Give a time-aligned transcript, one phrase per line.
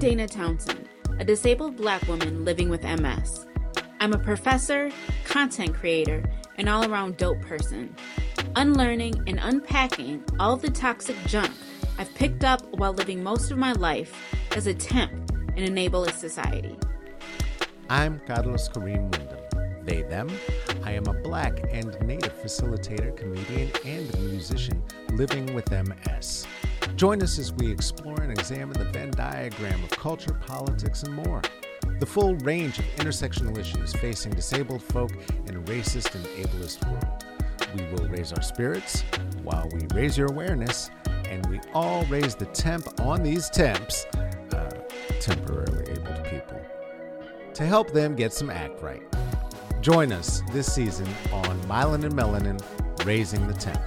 [0.00, 3.44] Dana Townsend, a disabled black woman living with MS.
[4.00, 4.90] I'm a professor,
[5.24, 6.24] content creator,
[6.56, 7.94] and all around dope person,
[8.56, 11.52] unlearning and unpacking all the toxic junk
[11.98, 15.12] I've picked up while living most of my life as a temp
[15.54, 16.78] in an ableist society.
[17.90, 19.84] I'm Carlos Kareem Wyndham.
[19.84, 20.30] They, them.
[20.82, 26.46] I am a black and native facilitator, comedian, and musician living with MS.
[26.96, 31.42] Join us as we explore and examine the Venn diagram of culture, politics, and more.
[31.98, 35.10] The full range of intersectional issues facing disabled folk
[35.46, 37.24] in a racist and ableist world.
[37.74, 39.02] We will raise our spirits
[39.42, 40.90] while we raise your awareness,
[41.28, 44.06] and we all raise the temp on these temps,
[44.52, 44.70] uh,
[45.20, 46.60] temporarily abled people,
[47.54, 49.02] to help them get some act right.
[49.80, 53.80] Join us this season on Myelin and Melanin Raising the Temp.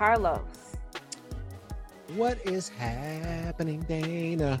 [0.00, 0.40] Carlos.
[2.16, 4.58] What is happening, Dana?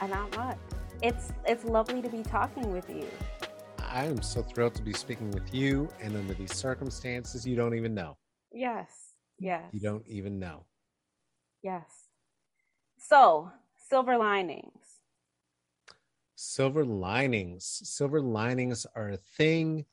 [0.00, 0.56] And not much.
[1.02, 3.08] It's it's lovely to be talking with you.
[3.80, 7.74] I am so thrilled to be speaking with you, and under these circumstances, you don't
[7.74, 8.18] even know.
[8.52, 9.14] Yes.
[9.40, 9.64] Yes.
[9.72, 10.64] You don't even know.
[11.60, 11.90] Yes.
[12.98, 13.50] So,
[13.88, 15.00] silver linings.
[16.36, 17.80] Silver linings.
[17.82, 19.86] Silver linings are a thing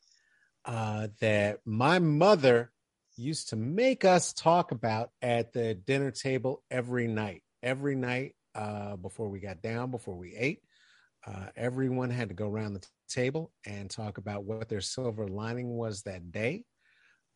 [0.63, 2.71] uh, that my mother
[3.17, 7.43] used to make us talk about at the dinner table every night.
[7.63, 10.61] Every night uh, before we got down, before we ate,
[11.25, 15.27] uh, everyone had to go around the t- table and talk about what their silver
[15.27, 16.63] lining was that day.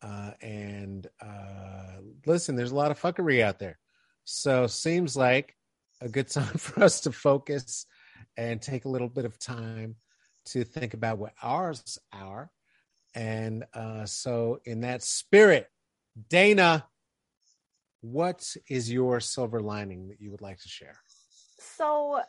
[0.02, 3.78] Uh, and uh, listen, there's a lot of fuckery out there.
[4.24, 5.56] So seems like
[6.00, 7.86] a good time for us to focus
[8.36, 9.96] and take a little bit of time
[10.46, 12.50] to think about what ours are
[13.14, 15.68] and uh, so, in that spirit,
[16.28, 16.86] Dana,
[18.02, 20.96] what is your silver lining that you would like to share?
[21.58, 22.20] So,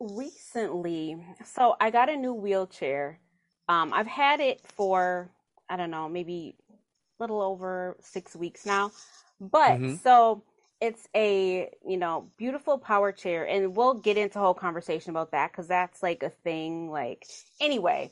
[0.00, 3.20] recently, so I got a new wheelchair.
[3.68, 5.30] Um, I've had it for,
[5.68, 8.92] I don't know, maybe a little over six weeks now.
[9.40, 9.98] But Mhm.
[10.02, 10.42] so
[10.80, 13.46] it's a, you know, beautiful power chair.
[13.46, 16.90] And we'll get into a whole conversation about that because that's like a thing.
[16.90, 17.26] Like,
[17.60, 18.10] anyway.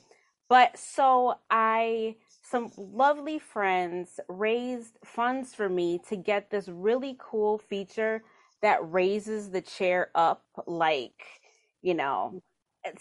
[0.53, 7.57] But so I, some lovely friends raised funds for me to get this really cool
[7.57, 8.21] feature
[8.61, 11.23] that raises the chair up like,
[11.81, 12.39] you know,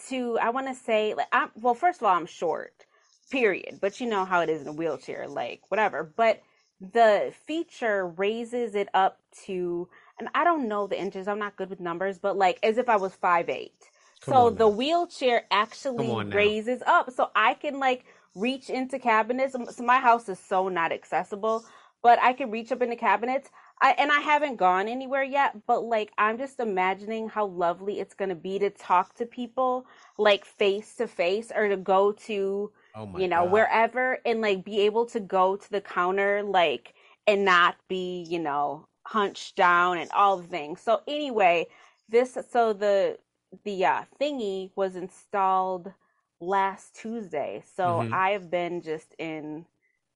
[0.09, 2.87] to, I want to say, like, I'm, well, first of all, I'm short,
[3.31, 3.81] period.
[3.83, 6.11] But you know how it is in a wheelchair, like, whatever.
[6.17, 6.41] But
[6.81, 11.69] the feature raises it up to, and I don't know the inches, I'm not good
[11.69, 13.92] with numbers, but like as if I was five eight.
[14.23, 16.37] Come So the wheelchair actually Come on now.
[16.37, 19.55] raises up, so I can like reach into cabinets.
[19.55, 21.65] So my house is so not accessible,
[22.03, 23.51] but I can reach up into cabinets.
[23.83, 28.15] I and I haven't gone anywhere yet, but like I'm just imagining how lovely it's
[28.15, 29.87] gonna be to talk to people
[30.19, 33.53] like face to face or to go to Oh you know God.
[33.53, 36.95] wherever and like be able to go to the counter like
[37.27, 41.67] and not be you know hunched down and all the things so anyway
[42.09, 43.19] this so the
[43.65, 45.93] the uh thingy was installed
[46.41, 48.13] last tuesday so Mhm.
[48.13, 49.65] i have been just in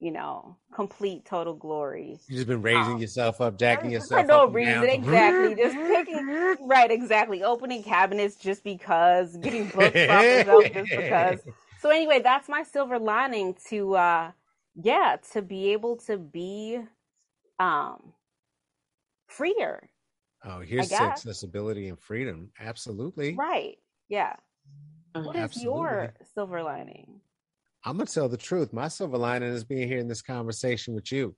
[0.00, 3.00] you know complete total glory You've just been raising Oh.
[3.00, 4.90] yourself up, jacking yourself for no up and reason down.
[5.04, 10.26] exactly just picking right exactly opening cabinets just because getting books off
[10.72, 11.40] just because
[11.80, 14.30] so anyway that's my silver lining to uh
[14.74, 16.80] yeah to be able to be
[17.58, 18.12] um
[19.28, 19.88] freer
[20.46, 22.50] Oh, here's to accessibility and freedom.
[22.58, 23.36] Absolutely.
[23.36, 23.76] right
[24.08, 24.36] yeah
[25.14, 27.20] what is your silver lining
[27.86, 28.72] I'm gonna tell the truth.
[28.72, 31.36] My silver lining is being here in this conversation with you.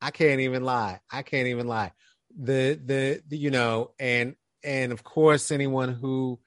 [0.00, 1.00] I can't even lie.
[1.10, 1.92] I can't even lie.
[2.40, 6.38] The the, the you know, and and of course, anyone who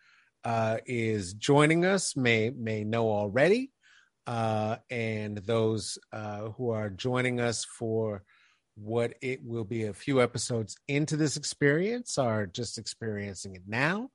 [0.46, 3.72] uh, is joining us may may know already,
[4.28, 8.24] uh, and those uh, who are joining us for
[8.76, 14.10] what it will be a few episodes into this experience are just experiencing it now.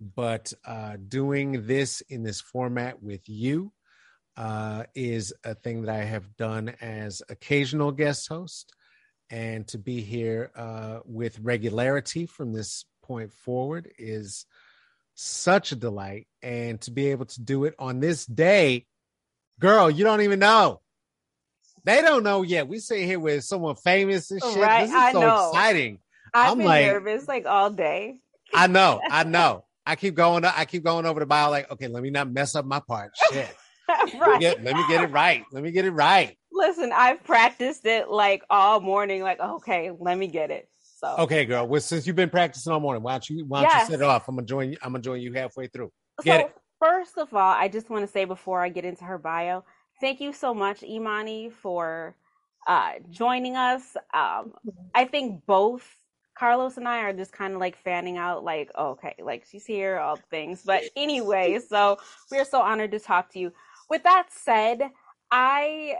[0.00, 3.72] But uh, doing this in this format with you
[4.36, 8.72] uh, is a thing that I have done as occasional guest host,
[9.30, 14.46] and to be here uh, with regularity from this point forward is
[15.14, 16.28] such a delight.
[16.42, 18.86] And to be able to do it on this day,
[19.58, 20.80] girl, you don't even know.
[21.88, 22.68] They don't know yet.
[22.68, 24.56] We sit here with someone famous and shit.
[24.58, 25.48] Right, This is I so know.
[25.50, 25.98] exciting.
[26.34, 28.20] i've I'm been like- nervous like all day
[28.54, 29.64] I know, I know.
[29.86, 30.44] I keep going.
[30.44, 31.48] I keep going over the bio.
[31.50, 33.12] Like, okay, let me not mess up my part.
[33.32, 33.48] Shit.
[33.88, 35.44] Let me right get, let me get it right.
[35.50, 36.36] Let me get it right.
[36.52, 40.68] listen i've practiced it like all morning like okay let me get it
[41.00, 41.66] So Okay, girl.
[41.66, 43.88] Well, since you've been practicing all morning, why don't you why don't Yes.
[43.88, 44.28] you set it off?
[44.28, 44.76] I'm gonna join you.
[44.82, 45.90] I'm gonna join you halfway through.
[46.22, 46.54] Get so it.
[46.80, 49.64] first of all, I just want to say before I get into her bio,
[50.00, 52.14] thank you so much, Imani, for
[52.66, 53.96] uh, joining us.
[54.14, 54.52] Um,
[54.94, 55.84] I think both
[56.38, 59.66] Carlos and I are just kind of like fanning out, like, oh, okay, like she's
[59.66, 60.62] here, all the things.
[60.64, 61.98] But anyway, so
[62.30, 63.52] we are so honored to talk to you.
[63.90, 64.90] With that said,
[65.30, 65.96] I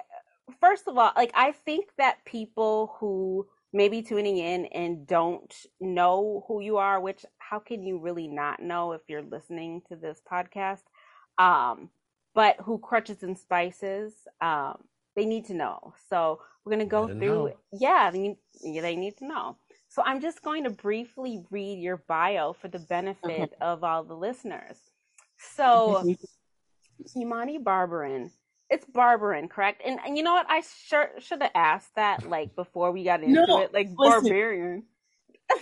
[0.61, 5.55] first of all, like, I think that people who may be tuning in and don't
[5.81, 9.97] know who you are, which how can you really not know if you're listening to
[9.97, 10.83] this podcast?
[11.39, 11.91] Um,
[12.39, 14.79] but who crutches and spices, um,
[15.17, 15.93] they need to know.
[16.09, 17.19] So we're gonna go through.
[17.19, 17.57] know.
[17.73, 19.57] Yeah, they need, they need to know.
[19.89, 24.15] So I'm just going to briefly read your bio for the benefit of all the
[24.15, 24.77] listeners.
[25.57, 26.15] So
[27.17, 28.31] Imani Barbarin.
[28.71, 29.83] It's Barbarin, correct?
[29.85, 30.47] And, and you know what?
[30.49, 33.75] I sure should have asked that like before we got into No, it.
[33.75, 34.21] Like listen.
[34.23, 34.83] barbarian.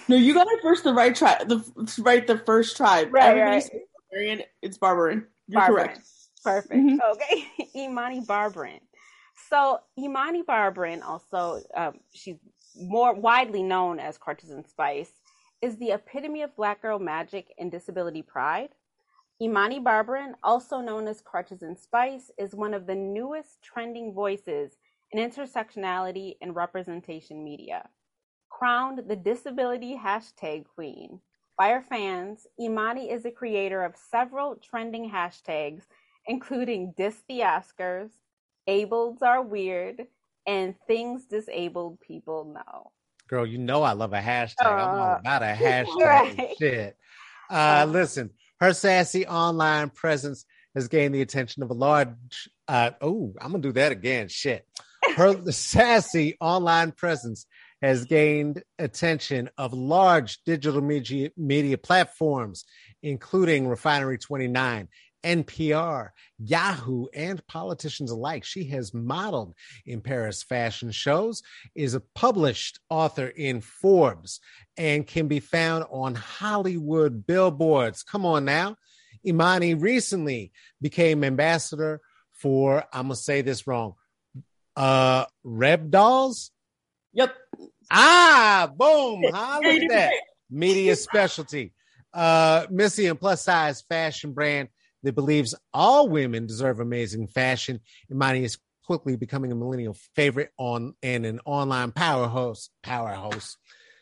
[0.09, 0.85] No, you got it first.
[0.85, 1.49] The right tribe.
[1.49, 1.65] The
[2.03, 2.27] right.
[2.27, 3.15] The first tribe.
[3.15, 3.71] Right, Everybody right.
[4.11, 4.43] barbarian.
[4.61, 5.27] It's barbarian.
[5.49, 5.69] You're Barbarin.
[5.69, 6.01] correct.
[6.47, 6.75] Perfect.
[6.75, 6.99] Mhm.
[7.13, 7.49] Okay.
[7.77, 8.81] Imani Barbarin.
[9.51, 12.37] So Imani Barbarin, also um, she's
[12.77, 15.11] more widely known as Crutches and Spice,
[15.61, 18.71] is the epitome of black girl magic and disability pride.
[19.43, 24.79] Imani Barbarin, also known as Crutches and Spice, is one of the newest trending voices
[25.13, 27.89] in intersectionality and representation media.
[28.49, 31.21] Crowned the disability hashtag queen
[31.59, 35.85] by her fans, Imani is the creator of several trending hashtags,
[36.27, 38.11] including Dis the Oscars,
[38.69, 40.07] Ableds Are Weird,
[40.47, 42.91] and Things Disabled People Know.
[43.29, 44.55] Girl, you know I love a hashtag.
[44.67, 46.55] I'm all Uh, about a hashtag right.
[46.59, 46.97] shit.
[47.51, 48.31] Uh, Uh, listen,
[48.61, 50.45] her sassy online presence
[50.75, 52.49] has gained the attention of a large.
[52.69, 54.29] Uh, oh, I'm gonna do that again.
[54.29, 54.67] Shit.
[55.17, 57.47] Her sassy online presence
[57.83, 62.65] has gained attention of large digital media, media platforms,
[63.03, 64.89] including Refinery 29,
[65.25, 68.45] NPR, Yahoo, and politicians alike.
[68.45, 69.55] She has modeled
[69.85, 71.43] in Paris fashion shows,
[71.75, 74.41] is a published author in Forbes,
[74.77, 78.03] and can be found on Hollywood billboards.
[78.03, 78.77] Come on now.
[79.27, 82.01] Imani recently became ambassador
[82.33, 83.95] for, I'm going to say this wrong,
[84.77, 86.51] uh, Rebdolls.
[87.15, 87.35] Yep.
[87.91, 89.21] Ah, boom.
[89.23, 90.13] Look at that.
[90.51, 91.73] Media specialty.
[92.13, 94.69] Uh, Missy and plus size fashion brand
[95.07, 97.81] that believes all women deserve amazing fashion.
[98.11, 102.71] Imani is quickly becoming a millennial favorite on and an online powerhouse.
[102.83, 103.57] Powerhouse.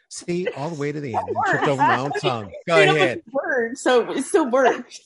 [0.09, 1.25] See, all the way to the end.
[1.29, 2.51] I tripped over my own tongue.
[2.67, 3.19] Go Straight ahead.
[3.19, 3.79] a Word.
[3.79, 5.01] So it still works.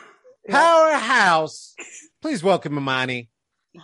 [0.48, 1.74] Powerhouse.
[2.22, 3.30] Please welcome Imani.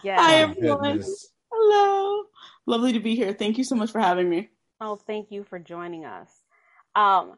[0.02, 0.20] Yeah.
[0.20, 0.82] Hi, Oh, everyone.
[0.92, 1.28] goodness.
[1.52, 2.24] Hello.
[2.66, 3.32] Lovely to be here.
[3.32, 4.48] Thank you so much for having me.
[4.80, 6.30] Oh, thank you for joining us.
[6.94, 7.34] Um,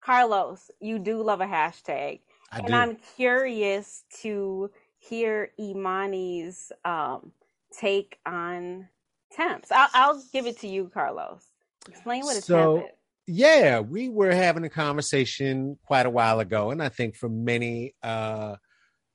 [0.00, 2.20] Carlos, you do love a hashtag.
[2.52, 2.74] I and do.
[2.74, 7.32] I'm curious to hear Imani's um,
[7.76, 8.88] take on
[9.32, 9.72] temps.
[9.72, 11.42] I'll, I'll give it to you, Carlos.
[11.88, 12.92] Explain what a So- temp is.
[13.26, 17.94] yeah, we were having a conversation quite a while ago, and I think for many
[18.02, 18.56] uh,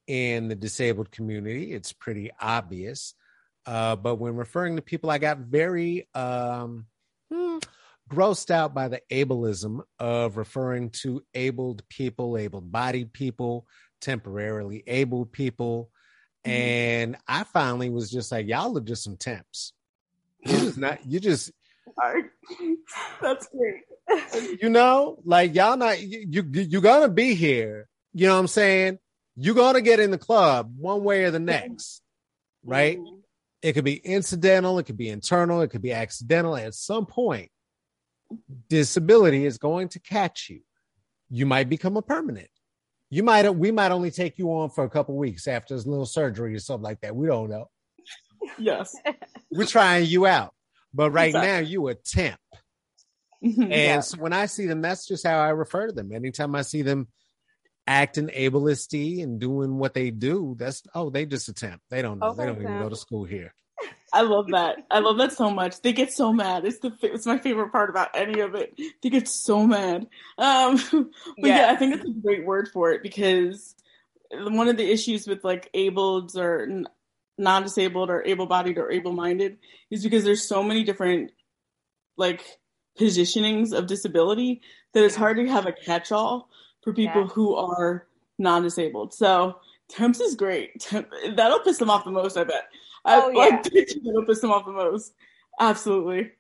[0.08, 3.14] in the disabled community, it's pretty obvious.
[3.66, 6.86] Uh, but when referring to people, I got very um,
[7.32, 7.58] hmm,
[8.08, 13.68] grossed out by the ableism of referring to abled people, able-bodied people,
[14.02, 15.90] temporarily abled people,
[16.46, 16.52] Mhm.
[16.52, 19.74] and I finally was just like, "Y'all are just some temps.
[20.46, 21.52] You just not, you just.
[23.22, 23.84] That's great.
[24.62, 27.90] you know, like y'all not you you you're gonna be here.
[28.14, 29.00] You know what I'm saying?
[29.36, 32.02] You're gonna get in the club one way or the next,
[32.64, 32.98] right?
[32.98, 33.22] Mhm.
[33.62, 36.56] It could be incidental, it could be internal, it could be accidental.
[36.56, 37.52] At some point,
[38.70, 40.62] disability is going to catch you.
[41.30, 42.50] You might become a permanent.
[43.10, 46.06] You might we might only take you on for a couple weeks after this little
[46.06, 47.16] surgery or something like that.
[47.16, 47.70] We don't know.
[48.58, 48.94] Yes.
[49.52, 50.54] We're trying you out.
[50.94, 51.48] But right Exactly.
[51.52, 52.40] now you a temp.
[53.44, 53.64] Mhm.
[53.64, 54.00] And Yeah.
[54.02, 56.12] so when I see them, that's just how I refer to them.
[56.12, 57.08] Anytime I see them
[57.86, 61.86] acting ableisty and doing what they do, that's oh, they just attempt.
[61.90, 62.34] They don't know.
[62.34, 63.54] they don't even go to school here.
[64.14, 64.78] I love that.
[64.90, 65.82] I love that so much.
[65.82, 66.66] They get so mad.
[66.66, 68.80] It's the it's my favorite part about any of it.
[69.04, 70.08] They get so mad.
[70.38, 71.68] Um, but yeah.
[71.68, 71.72] Yeah.
[71.72, 73.76] I think it's a great word for it because
[74.32, 76.84] one of the issues with like abled or
[77.38, 79.58] non-disabled or able-bodied or able-minded
[79.92, 81.32] is because there's so many different
[82.18, 82.44] like
[83.00, 84.62] positionings of disability
[84.94, 86.50] that it's hard to have a catch-all
[86.84, 87.28] for people Yeah.
[87.28, 88.08] who are
[88.40, 89.14] non-disabled.
[89.14, 89.60] So
[89.90, 90.80] temps is great.
[90.80, 92.70] Temp- that'll piss them off the most, I bet.
[93.08, 93.40] I, Oh, yeah.
[93.40, 93.64] like,
[94.04, 95.14] that'll piss them off the most.
[95.60, 96.32] Absolutely.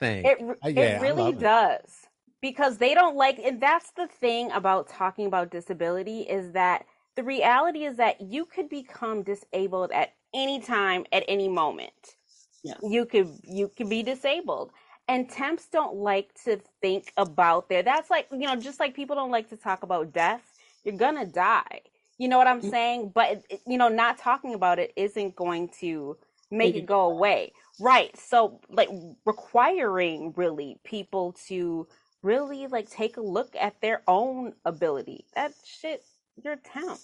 [0.00, 0.24] thing.
[0.24, 1.40] It Uh, yeah, it really love it.
[1.40, 2.06] does
[2.42, 7.22] because they don't like, and that's the thing about talking about disability is that the
[7.24, 12.16] reality is that you could become disabled at any time, at any moment.
[12.62, 12.78] Yes.
[12.82, 14.72] You could you could be disabled,
[15.08, 17.82] and temps don't like to think about their.
[17.82, 20.42] That's like you know, just like people don't like to talk about death.
[20.84, 21.80] You're gonna die.
[22.18, 22.70] You know what I'm Mm.
[22.70, 23.08] saying?
[23.14, 26.16] But it- it- you know, not talking about it isn't going to
[26.50, 27.52] make Make it go away.
[27.80, 28.16] Right.
[28.16, 28.88] So like
[29.24, 31.88] requiring really people to
[32.22, 35.24] really like take a look at their own ability.
[35.34, 36.04] That shit,
[36.42, 37.00] you're temp.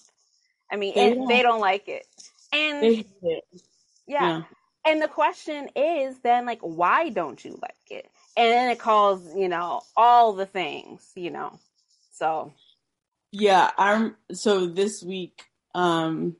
[0.70, 2.06] I mean, They and don't- they don't like it.
[2.52, 3.38] And yeah.
[4.06, 4.42] Yeah.
[4.84, 8.08] And the question is then like why don't you like it?
[8.36, 11.58] And then it calls, you know, all the things, you know.
[12.12, 12.52] So
[13.32, 15.44] Yeah, I'm so this week,
[15.74, 16.36] um,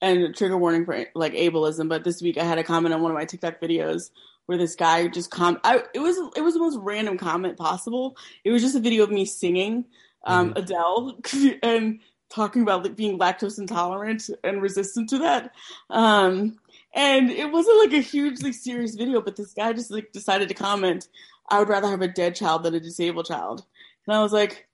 [0.00, 3.10] and trigger warning for like ableism, but this week I had a comment on one
[3.10, 4.10] of my TikTok videos
[4.46, 8.16] where this guy just com I it was it was the most random comment possible.
[8.44, 9.84] It was just a video of me singing
[10.24, 11.18] um Adele
[11.62, 12.00] and
[12.30, 15.52] talking about like, being lactose intolerant and resistant to that.
[15.90, 16.58] Um
[16.94, 20.54] and it wasn't like a hugely serious video, but this guy just like decided to
[20.54, 21.08] comment,
[21.50, 23.64] I would rather have a dead child than a disabled child.
[24.06, 24.67] And I was like,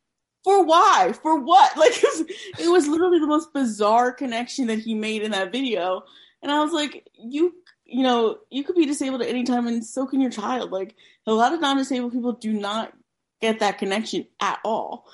[0.45, 1.13] for why?
[1.23, 1.77] For what?
[1.77, 6.05] Like it was literally the most bizarre connection that he made in that video.
[6.43, 7.55] And I was like, you
[7.87, 10.71] you know, you could be disabled at any time and so can your child.
[10.71, 10.95] Like
[11.27, 12.93] a lot of non-disabled people do not
[13.41, 15.07] get that connection at all.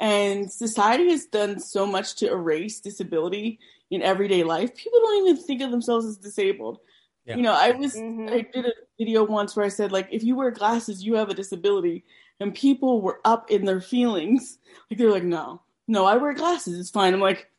[0.00, 3.58] And society has done so much to erase disability
[3.90, 4.74] in everyday life.
[4.76, 6.78] People don't even think of themselves as disabled.
[7.24, 7.36] Yeah.
[7.36, 8.30] You know, I was Mhm.
[8.30, 11.30] I did a video once where I said like if you wear glasses, you have
[11.30, 12.04] a disability
[12.40, 14.58] and people were up in their feelings.
[14.90, 16.78] Like they're like, no, no, I wear glasses.
[16.78, 17.14] It's fine.
[17.14, 17.50] I'm like,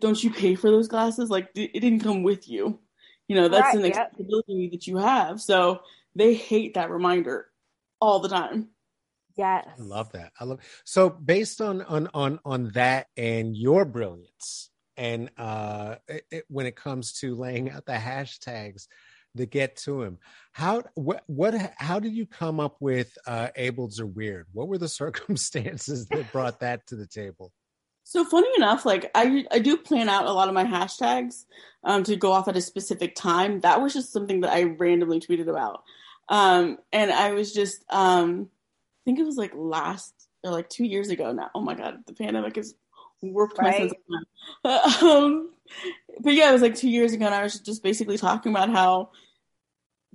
[0.00, 1.30] don't you pay for those glasses?
[1.30, 2.78] Like it it didn't come with you.
[3.28, 3.96] You know, that's Right, an yep.
[3.96, 5.40] accessibility that you have.
[5.40, 5.80] So
[6.14, 7.46] they hate that reminder
[8.00, 8.68] all the time.
[9.36, 9.66] yes.
[9.78, 10.32] I love that.
[10.40, 16.24] I love so based on on on on that and your brilliance and uh it,
[16.30, 18.88] it- when it comes to laying out the hashtags
[19.38, 20.18] to get to him.
[20.52, 24.46] How what what how did you come up with uh ableds are weird?
[24.52, 27.52] What were the circumstances that brought that to the table?
[28.04, 31.44] So funny enough, like I I do plan out a lot of my hashtags
[31.84, 33.60] um, to go off at a specific time.
[33.60, 35.82] That was just something that I randomly tweeted about,
[36.30, 40.86] um, and I was just um, I think it was like last or like two
[40.86, 41.50] years ago now.
[41.54, 42.74] Oh my god, the pandemic has
[43.20, 45.04] warped my sense of time.
[45.06, 45.50] um,
[46.20, 48.70] but yeah, it was like two years ago, and I was just basically talking about
[48.70, 49.10] how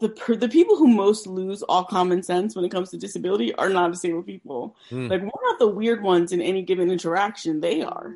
[0.04, 3.56] the per- the people who most lose all common sense when it comes to disability
[3.56, 4.76] are not disabled people.
[4.90, 5.08] Hmm.
[5.08, 8.14] Like we're not the weird ones in any given interaction; they are.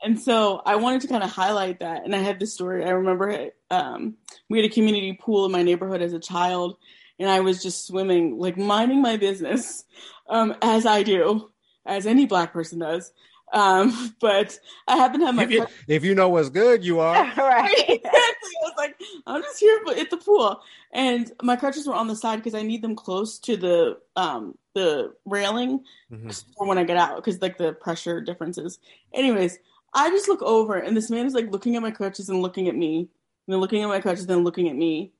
[0.00, 2.04] And so I wanted to kind of highlight that.
[2.04, 2.84] And I had this story.
[2.84, 4.14] I remember um,
[4.48, 6.76] we had a community pool in my neighborhood as a child,
[7.18, 9.84] and I was just swimming, like minding my business,
[10.30, 11.50] um, as I do,
[11.84, 13.12] as any black person does.
[13.54, 17.14] Um, but I haven't had my If you, if you know what's good, you are.
[17.36, 17.74] right.
[17.88, 18.10] exactly.
[18.12, 18.96] I was like,
[19.26, 20.60] I'm just here at the pool,
[20.92, 24.58] and my crutches were on the side because I need them close to the um
[24.74, 26.44] the railing Mhm.
[26.56, 28.80] for when I get out because like the pressure differences.
[29.12, 29.58] Anyways,
[29.94, 32.68] I just look over and this man is like looking at my crutches and looking
[32.68, 32.98] at me,
[33.46, 35.12] and then looking at my crutches and looking at me,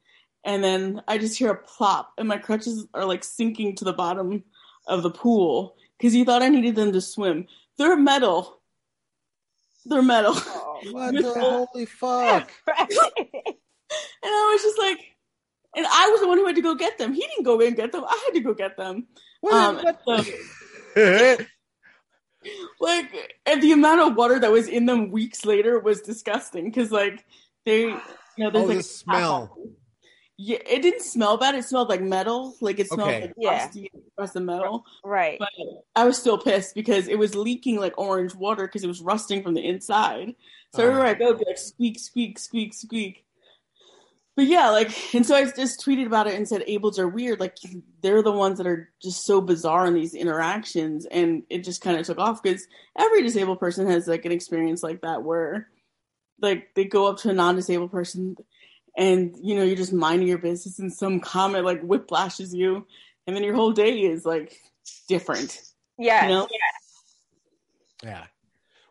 [0.44, 3.92] and then I just hear a plop and my crutches are like sinking to the
[3.92, 4.42] bottom
[4.88, 7.46] of the pool because he thought I needed them to swim.
[7.78, 8.60] They're metal.
[9.86, 10.34] They're metal.
[10.36, 12.50] Oh, What the holy fuck?
[14.26, 14.98] And I was just like,
[15.76, 17.12] and I was the one who had to go get them.
[17.12, 18.02] He didn't go and get them.
[18.04, 19.06] I had to go get them.
[19.40, 20.24] What- Um, what-
[20.96, 20.96] so,
[22.80, 26.90] like, and the amount of water that was in them weeks later was disgusting because,
[26.90, 27.24] like,
[27.64, 28.00] they, you
[28.38, 29.58] know, there's Oh, like the smell.
[30.36, 31.54] Yeah, it didn't smell bad.
[31.54, 32.56] It smelled like metal.
[32.60, 33.20] Like it smelled Okay.
[33.22, 33.50] like Yeah.
[33.64, 34.84] rusty, rusted metal.
[35.04, 35.38] right.
[35.38, 35.50] But
[35.94, 39.42] I was still pissed because it was leaking like orange water because it was rusting
[39.42, 40.34] from the inside.
[40.74, 40.86] So Oh.
[40.88, 43.24] everywhere I go, it'd be like squeak, squeak, squeak, squeak.
[44.36, 47.38] But yeah, like, and so I just tweeted about it and said, "Ableds are weird.
[47.38, 47.56] Like,
[48.02, 51.96] they're the ones that are just so bizarre in these interactions." And it just kind
[52.00, 52.66] of took off because
[52.98, 55.68] every disabled person has like an experience like that where,
[56.42, 58.36] like, they go up to a non-disabled person,
[58.96, 62.86] and you know you're just minding your business, and some comment like whiplashes you,
[63.26, 64.58] and then your whole day is like
[65.08, 65.60] different.
[65.98, 66.48] yeah You know?
[68.02, 68.24] Yeah.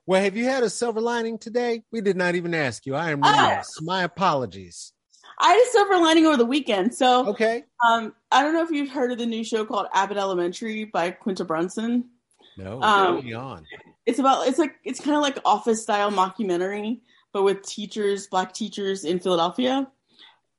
[0.06, 1.84] Well, have you had a silver lining today?
[1.92, 2.96] We did not even ask you.
[2.96, 3.82] I am remiss.
[3.82, 4.92] My apologies.
[5.40, 6.94] I had a silver lining over the weekend.
[6.94, 7.64] So, Okay.
[7.88, 11.12] um, I don't know if you've heard of the new show called Abbott Elementary by
[11.12, 12.10] Quinta Brunson.
[12.58, 13.66] No, Um, on.
[14.06, 17.00] It's about it's like it's kind of like office style mockumentary,
[17.32, 19.90] but with teachers, black teachers in Philadelphia.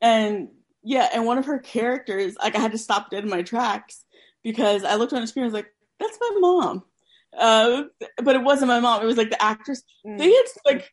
[0.04, 0.49] And
[0.82, 4.04] yeah, and one of her characters, like I had to stop dead in my tracks
[4.42, 5.44] because I looked on the screen.
[5.44, 6.82] I was like, "That's my mom,"
[7.37, 7.84] uh,
[8.23, 9.02] but it wasn't my mom.
[9.02, 9.82] It was like the actress.
[10.06, 10.18] Mm.
[10.18, 10.92] They had like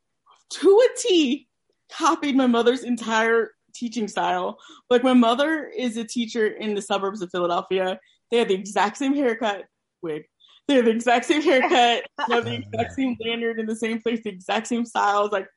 [0.51, 1.49] to a T
[1.91, 4.57] copied my mother's entire teaching style.
[4.89, 7.99] Like my mother is a teacher in the suburbs of Philadelphia.
[8.31, 9.65] They have the exact same haircut,
[10.01, 10.23] wig.
[10.69, 12.05] They have the exact same haircut.
[12.29, 15.33] They have the exact same lanyard in the same place, the exact same styles.
[15.33, 15.49] Like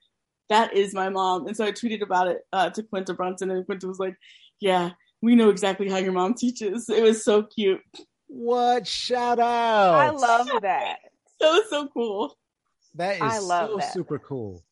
[0.49, 1.47] that is my mom.
[1.47, 4.17] And so I tweeted about it uh, to Quinta Brunson, and Quinta was like,
[4.61, 4.91] "Yeah,
[5.23, 7.81] we know exactly how your mom teaches." It was so cute.
[8.27, 8.87] What?
[8.87, 9.95] Shout out!
[9.95, 10.99] I love that.
[11.41, 12.37] That was so cool.
[12.95, 13.93] That is I love so that.
[13.93, 14.65] super cool.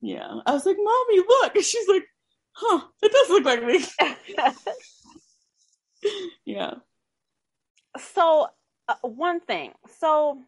[0.00, 2.04] Yeah, I was like, "Mommy, look!" And she's like,
[2.52, 2.80] "Huh?
[3.02, 3.84] It does look like me."
[6.44, 6.74] yeah.
[7.98, 8.48] so
[8.88, 10.38] uh, one thing so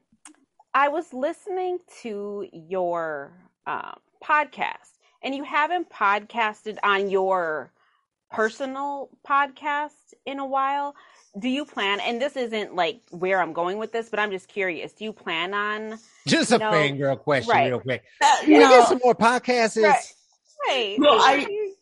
[0.74, 3.32] i was listening to your
[3.66, 4.90] um, podcast
[5.22, 7.72] and you haven't podcasted on your
[8.30, 9.90] personal podcast
[10.24, 10.94] in a while
[11.38, 14.48] do you plan and this isn't like where i'm going with this but i'm just
[14.48, 16.70] curious do you plan on Just a No.
[16.70, 17.68] fangirl question, Right.
[17.68, 18.04] real quick.
[18.22, 18.68] Uh, Can we no.
[18.68, 19.82] get some more podcasts?
[19.82, 20.00] Right.
[20.68, 21.72] hey No, I-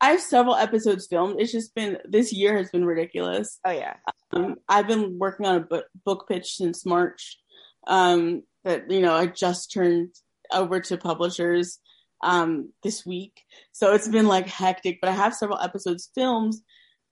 [0.00, 1.40] I have several episodes filmed.
[1.40, 3.58] It's just been this year has been ridiculous.
[3.64, 3.94] oh yeah
[4.32, 7.38] Um, I've been working on a book, book pitch since March.
[7.86, 10.10] Um, that you know I just turned
[10.52, 11.78] over to publishers
[12.22, 14.98] um, this week, so it's been like hectic.
[15.00, 16.54] But I have several episodes filmed.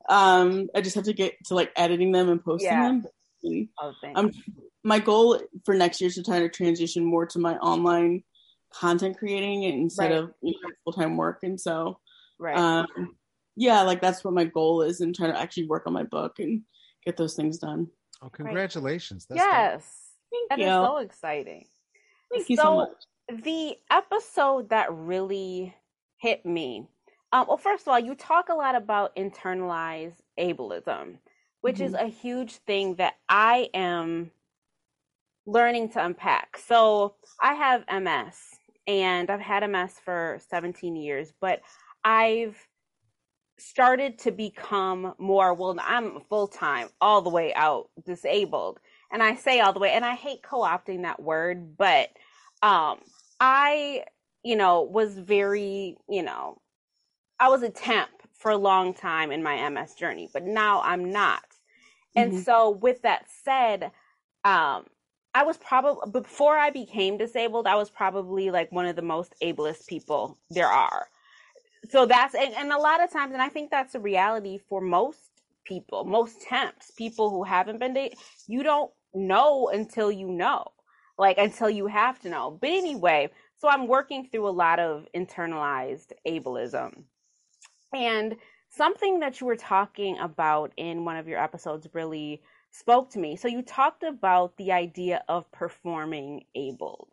[0.09, 3.01] Um, I just have to get to like editing them and posting Yeah.
[3.45, 3.69] them.
[3.81, 4.31] oh Um,
[4.85, 8.23] my goal for next year is to try to transition more to my online
[8.73, 10.19] content creating instead Right.
[10.19, 11.99] of you know, full time work, and so
[12.39, 12.87] right um,
[13.57, 16.39] yeah, like that's what my goal is, and trying to actually work on my book
[16.39, 16.63] and
[17.05, 17.89] get those things done.
[18.23, 19.27] Oh, congratulations!
[19.29, 19.99] That's yes
[20.33, 20.71] Thank that is you.
[20.71, 21.67] so exciting
[22.33, 22.89] Thank you so So- much.
[23.33, 25.75] The episode that really
[26.19, 26.87] hit me
[27.33, 31.17] um, well first of all you talk a lot about internalized ableism
[31.63, 34.31] which is a huge thing that i am
[35.47, 36.57] learning to unpack.
[36.59, 38.37] So i have ms
[38.87, 41.63] and i've had ms for 17 years but
[42.05, 42.57] i've
[43.59, 48.79] started to become more well i'm full-time all the way out disabled.
[49.11, 52.11] And i say all the way and i hate co-opting that word but
[52.63, 52.99] um
[53.43, 54.05] i
[54.45, 56.59] you know was very you know
[57.41, 61.13] i was a temp for a long time in my ms journey but now i'm
[61.13, 61.45] not.
[62.17, 62.45] And Mhm.
[62.47, 63.93] so with that said
[64.45, 64.87] um
[65.35, 69.35] i was probably before i became disabled i was probably like one of the most
[69.43, 71.09] ableist people there are.
[71.91, 74.81] So that's and, and a lot of times and i think that's a reality for
[74.81, 75.21] most
[75.65, 78.15] people most temps people who haven't been da-
[78.49, 80.67] you don't know until you know
[81.19, 82.59] like until you have to know.
[82.61, 83.31] But anyway
[83.63, 87.05] so i'm working through a lot of internalized ableism.
[87.95, 88.37] And
[88.71, 93.37] something that you were talking about in one of your episodes really spoke to me.
[93.37, 97.13] So you talked about the idea of performing abled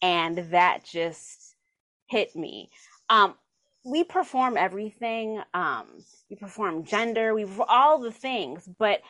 [0.00, 1.56] and that just
[2.06, 2.70] hit me.
[3.08, 3.34] Um
[3.84, 5.86] we perform everything um
[6.28, 9.00] we perform gender we all the things but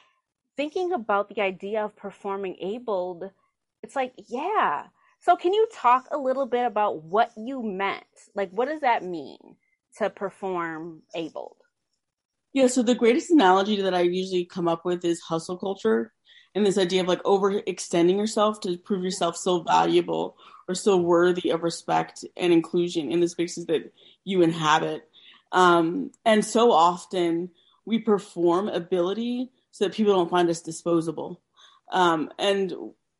[0.56, 3.30] thinking about the idea of performing abled
[3.82, 4.84] it's like yeah
[5.20, 9.02] so can you talk a little bit about what you meant like what does that
[9.02, 9.38] mean
[9.98, 11.56] to perform abled
[12.52, 16.12] Yeah, so the greatest analogy that I usually come up with is hustle culture
[16.54, 20.36] and this idea of like overextending yourself to prove yourself so valuable
[20.68, 23.92] or so worthy of respect and inclusion in the spaces that
[24.24, 25.08] you inhabit.
[25.52, 27.50] Um, and so often
[27.84, 31.40] we perform ability so that people don't find us disposable.
[31.92, 32.72] Um, and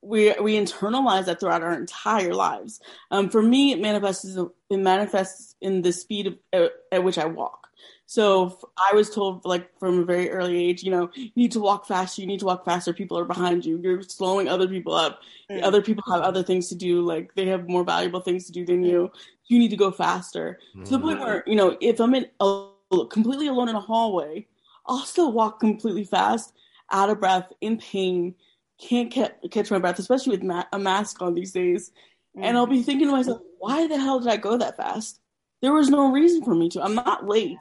[0.03, 2.81] we we internalize that throughout our entire lives.
[3.11, 7.27] Um, for me, it manifests it manifests in the speed of, at, at which I
[7.27, 7.69] walk.
[8.07, 11.61] So I was told, like from a very early age, you know, you need to
[11.61, 12.21] walk faster.
[12.21, 12.93] You need to walk faster.
[12.93, 13.79] People are behind you.
[13.81, 15.21] You're slowing other people up.
[15.49, 15.63] Mm.
[15.63, 17.03] Other people have other things to do.
[17.03, 19.13] Like they have more valuable things to do than you.
[19.47, 20.59] You need to go faster.
[20.85, 22.71] To the point where you know, if I'm in a,
[23.11, 24.47] completely alone in a hallway,
[24.87, 26.53] I'll still walk completely fast,
[26.91, 28.35] out of breath, in pain,
[28.81, 31.93] can't ca- catch my breath, especially with ma- a mask on these days.
[32.37, 32.85] And I'll be mm-hmm.
[32.85, 35.21] thinking to myself, why the hell did I go that fast?
[35.63, 36.83] There was no reason for me to.
[36.83, 37.59] I'm not late.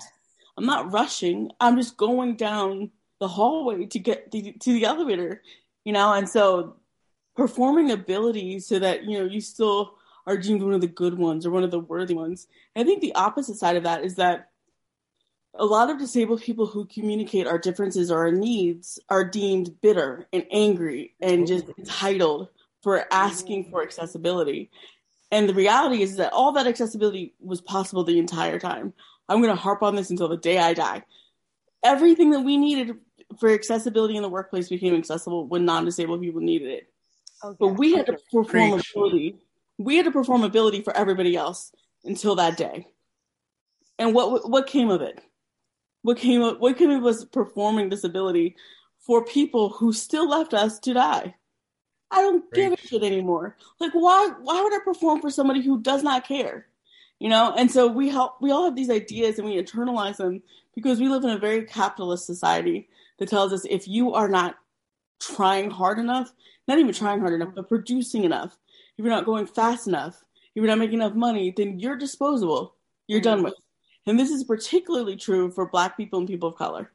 [0.58, 1.52] I'm not rushing.
[1.60, 5.42] I'm just going down the hallway to get the, to the elevator,
[5.84, 6.14] you know.
[6.14, 6.78] And so,
[7.36, 11.46] performing abilities so that you know you still are deemed one of the good ones
[11.46, 12.48] or one of the worthy ones.
[12.76, 14.50] I think the opposite side of that is that
[15.56, 20.28] a lot of disabled people who communicate our differences or our needs are deemed bitter
[20.32, 22.48] and angry and just entitled
[22.84, 24.70] for asking for accessibility.
[25.32, 28.94] And the reality is that all that accessibility was possible the entire time.
[29.28, 31.04] I'm going to harp on this until the day I die.
[31.84, 32.96] everything that we needed
[33.40, 36.90] for accessibility in the workplace became accessible when non-disabled people needed it.
[37.44, 38.92] Oh, But we had to perform Preach.
[38.96, 39.36] ability.
[39.78, 41.72] We had to perform ability for everybody else
[42.04, 42.88] until that day.
[43.98, 45.20] And what what came of it?
[46.02, 48.56] What came up, what came us performing disability
[49.00, 51.36] for people who still left us to die?
[52.12, 53.56] I don't give a shit anymore.
[53.80, 56.68] Like why why would I perform for somebody who does not care?
[57.20, 60.42] You know, and so we help we all have these ideas and we internalize them
[60.74, 64.56] because we live in a very capitalist society that tells us if you are not
[65.20, 66.32] trying hard enough,
[66.68, 68.58] not even trying hard enough, but producing enough,
[68.98, 70.24] if you're not going fast enough,
[70.56, 72.76] if you're not making enough money, then you're disposable.
[73.08, 73.46] You're done mm-hmm.
[73.46, 73.56] with.
[74.06, 76.92] And this is particularly true for Black people and people of color.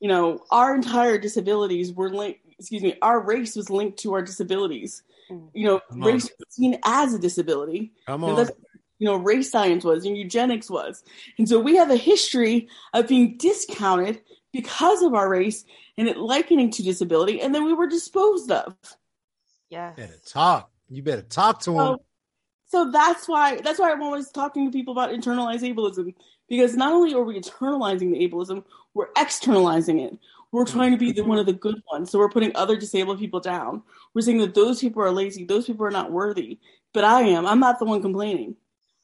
[0.00, 4.22] You know, our entire disabilities were linked, excuse me, our race was linked to our
[4.22, 5.02] disabilities.
[5.30, 5.50] Mm.
[5.52, 6.08] You know, Come on.
[6.12, 7.92] race was seen as a disability.
[8.06, 8.36] Come on.
[8.36, 8.52] that's
[9.00, 11.04] you know race science was and eugenics was
[11.38, 14.20] and so we have a history of being discounted
[14.52, 15.64] because of our race
[15.96, 18.74] and it likening to disability and then we were disposed of
[19.70, 19.94] Yes.
[19.96, 20.70] better talk.
[20.88, 21.96] You better talk to him.
[22.68, 26.14] So, so that's why that's why i'm always talking to people about internalized ableism
[26.48, 28.64] because not only are we internalizing the ableism
[28.98, 30.18] we're externalizing it.
[30.50, 32.10] We're trying to be the, one of the good ones.
[32.10, 33.82] So we're putting other disabled people down.
[34.12, 35.44] We're saying that those people are lazy.
[35.44, 36.58] Those people are not worthy.
[36.92, 37.46] But i am.
[37.46, 38.56] I'm not the one complaining.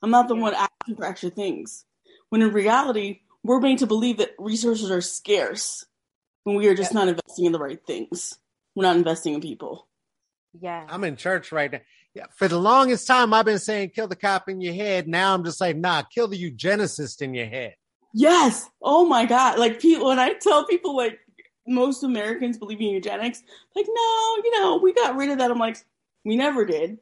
[0.02, 1.84] I'm not the one asking for extra things.
[2.30, 5.86] When in reality we're made to believe that resources are scarce
[6.42, 8.38] when we are just not investing in the right things.
[8.74, 9.86] We're not investing in people.
[10.58, 10.86] Yeah.
[10.88, 11.80] I'm in church right now.
[12.14, 15.08] Yeah, for the longest time, I've been saying kill the cop in your head.
[15.08, 17.74] Now I'm just like, nah, kill the eugenicist in your head.
[18.12, 18.70] Yes.
[18.80, 19.58] Oh my God.
[19.58, 21.18] Like people, when I tell people like
[21.66, 23.42] most Americans believe in eugenics,
[23.74, 25.50] like, no, you know, we got rid of that.
[25.50, 25.78] I'm like,
[26.24, 26.98] we never did.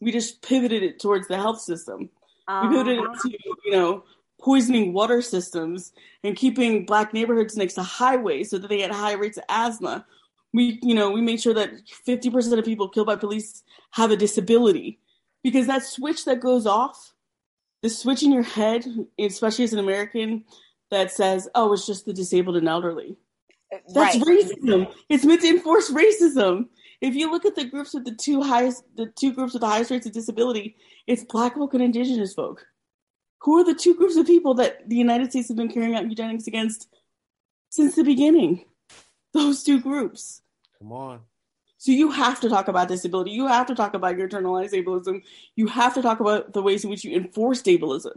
[0.00, 2.10] We just pivoted it towards the health system.
[2.48, 3.30] We pivoted it to,
[3.64, 4.04] you know,
[4.40, 9.14] poisoning water systems and keeping black neighborhoods next to highways so that they had high
[9.14, 10.06] rates of asthma.
[10.54, 11.70] We, you know, we made sure that
[12.06, 13.62] 50% of people killed by police
[13.92, 15.00] have a disability
[15.42, 17.14] because that switch that goes off,
[17.82, 18.84] the switch in your head,
[19.18, 20.44] especially as an American,
[20.90, 23.16] that says, oh, it's just the disabled and elderly.
[23.70, 24.22] That's right.
[24.22, 24.92] racism.
[25.08, 26.68] It's meant to enforce racism.
[27.00, 29.68] If you look at the groups with the two highest, the two groups with the
[29.68, 32.66] highest rates of disability, it's Black folk and Indigenous folk.
[33.40, 36.08] Who are the two groups of people that the United States has been carrying out
[36.08, 36.88] eugenics against
[37.70, 38.66] since the beginning?
[39.32, 40.41] Those two groups.
[40.82, 41.20] Come on.
[41.78, 43.30] So you have to talk about disability.
[43.30, 45.22] You have to talk about your internalized ableism.
[45.54, 48.14] You have to talk about the ways in which you enforce ableism,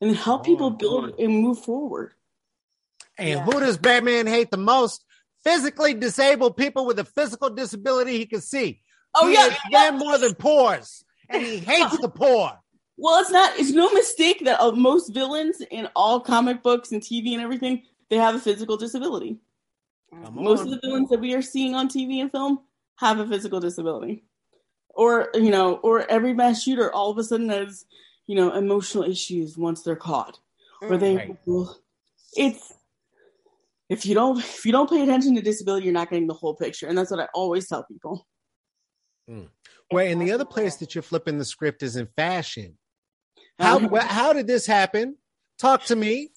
[0.00, 2.14] and then help people Oh, build and move forward.
[3.16, 3.44] And Yeah.
[3.44, 5.04] who does Batman hate the most?
[5.44, 8.82] Physically disabled people with a physical disability he can see.
[9.14, 12.58] Oh he yeah, hates them more than poors, and he hates the poor.
[12.96, 13.56] Well, it's not.
[13.56, 17.84] It's no mistake that uh, most villains in all comic books and TV and everything
[18.10, 19.38] they have a physical disability.
[20.22, 20.66] Come Most on.
[20.66, 22.60] of the villains that we are seeing on TV and film
[22.96, 24.24] have a physical disability,
[24.90, 27.84] or you know, or every mass shooter all of a sudden has
[28.26, 30.38] you know emotional issues once they're caught,
[30.80, 31.16] or they.
[31.16, 31.38] Right.
[32.36, 32.72] It's
[33.88, 36.54] if you don't if you don't pay attention to disability, you're not getting the whole
[36.54, 38.26] picture, and that's what I always tell people.
[39.90, 42.78] Well, and the other place that you're flipping the script is in fashion.
[43.58, 45.16] How Um, how did this happen?
[45.58, 46.30] Talk to me.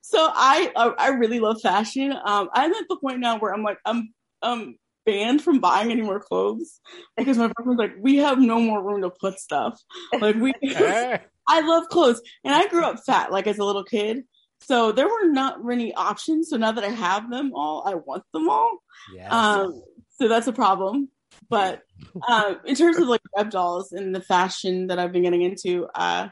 [0.00, 2.12] So I I I really love fashion.
[2.12, 6.02] Um, I'm at the point now where I'm like I'm um banned from buying any
[6.02, 6.80] more clothes
[7.16, 9.80] because my boyfriend's like we have no more room to put stuff.
[10.20, 10.52] Like we,
[11.48, 14.24] I love clothes, and I grew up fat like as a little kid,
[14.60, 16.50] so there were not many options.
[16.50, 18.78] So now that I have them all, I want them all.
[19.14, 19.32] yes.
[19.32, 19.82] Um,
[20.18, 21.08] so that's a problem.
[21.48, 21.82] But
[22.28, 26.28] um, in terms of like Rebdolls and the fashion that I've been getting into, uh,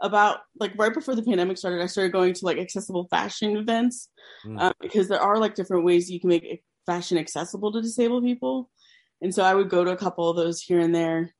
[0.00, 4.08] about like right before the pandemic started, I started going to like accessible fashion events
[4.46, 4.60] Mm.
[4.60, 8.70] uh, because there are like different ways you can make fashion accessible to disabled people,
[9.20, 11.34] and so I would go to a couple of those here and there.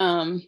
[0.00, 0.42] Um,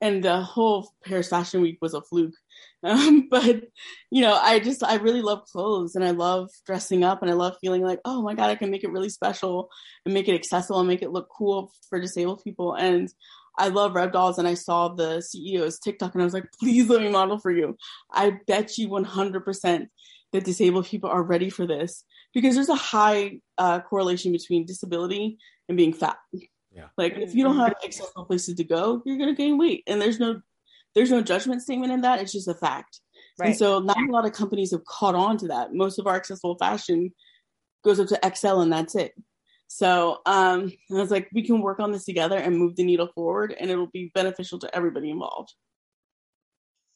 [0.00, 2.34] and the whole Paris Fashion Week was a fluke.
[2.82, 3.64] Um, but
[4.10, 7.34] you know, I just I really love clothes and I love dressing up and I
[7.34, 9.68] love feeling like, oh my god, I can make it really special
[10.06, 12.72] and make it accessible and make it look cool for disabled people.
[12.74, 13.12] And
[13.60, 17.02] I love Rebdolls and I saw the CEO's TikTok and I was like, please let
[17.02, 17.76] me model for you.
[18.10, 19.86] I bet you 100%
[20.32, 25.38] that disabled people are ready for this because there's a high uh, correlation between disability
[25.68, 26.16] and being fat.
[26.72, 26.86] Yeah.
[26.96, 30.20] Like if you don't have accessible places to go, you're gonna gain weight, and there's
[30.20, 30.40] no
[30.94, 32.20] there's no judgment statement in that.
[32.20, 33.00] It's just a fact.
[33.38, 33.48] Right.
[33.48, 35.74] And so not a lot of companies have caught on to that.
[35.74, 37.12] Most of our accessible fashion
[37.84, 39.14] goes up to XL and that's it.
[39.72, 43.08] So um, I was like, we can work on this together and move the needle
[43.14, 45.54] forward, and it'll be beneficial to everybody involved.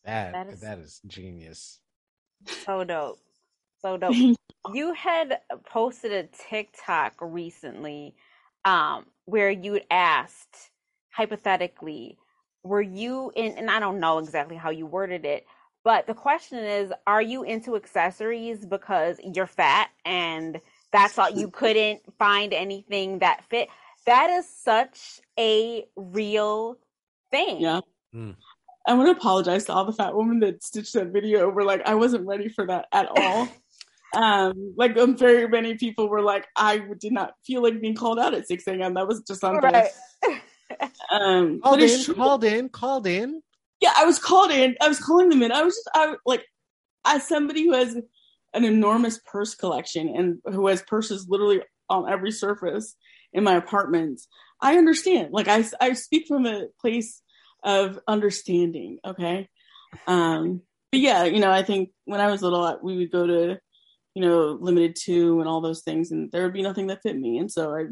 [0.04, 1.78] that that is- that is genius.
[2.64, 3.20] so dope.
[3.80, 4.16] So dope.
[4.74, 5.38] you had
[5.70, 8.16] posted a TikTok recently
[8.64, 10.70] um, where you asked
[11.10, 12.18] hypothetically,
[12.64, 15.46] were you in, and I don't know exactly how you worded it,
[15.84, 20.60] but the question is, are you into accessories because you're fat and
[20.94, 23.68] that's all you couldn't find anything that fit?
[24.06, 26.78] That is such a real
[27.32, 27.60] thing.
[27.60, 27.80] Yeah.
[28.14, 28.36] Mm.
[28.86, 31.64] I want to apologize to all the fat women that stitched that video over.
[31.64, 33.48] Like, I wasn't ready for that at all.
[34.16, 38.20] um, like, um, very many people were like, I did not feel like being called
[38.20, 38.94] out at 6 a.m.
[38.94, 39.88] That was just on Right.
[41.10, 43.42] um, called in, called in, called in.
[43.80, 44.76] Yeah, I was called in.
[44.80, 45.50] I was calling them in.
[45.50, 46.44] I was just, I like,
[47.04, 47.96] as somebody who has
[48.54, 52.96] an enormous purse collection and who has purses literally on every surface
[53.32, 54.20] in my apartment,
[54.60, 55.32] I understand.
[55.32, 57.20] Like, I, I speak from a place
[57.64, 58.98] of understanding.
[59.04, 59.48] Okay.
[60.06, 60.62] Um,
[60.92, 63.58] but yeah, you know, I think when I was little, we would go to,
[64.14, 67.18] you know, Limited Too and all those things, and there would be nothing that fit
[67.18, 67.38] me.
[67.38, 67.86] And so I,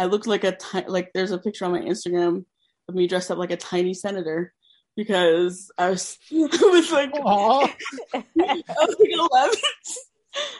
[0.00, 2.44] I looked like a ti- like there's a picture on my Instagram
[2.88, 4.52] of me dressed up like a tiny senator
[4.96, 7.74] because I was I was like I
[8.14, 9.60] was like eleven.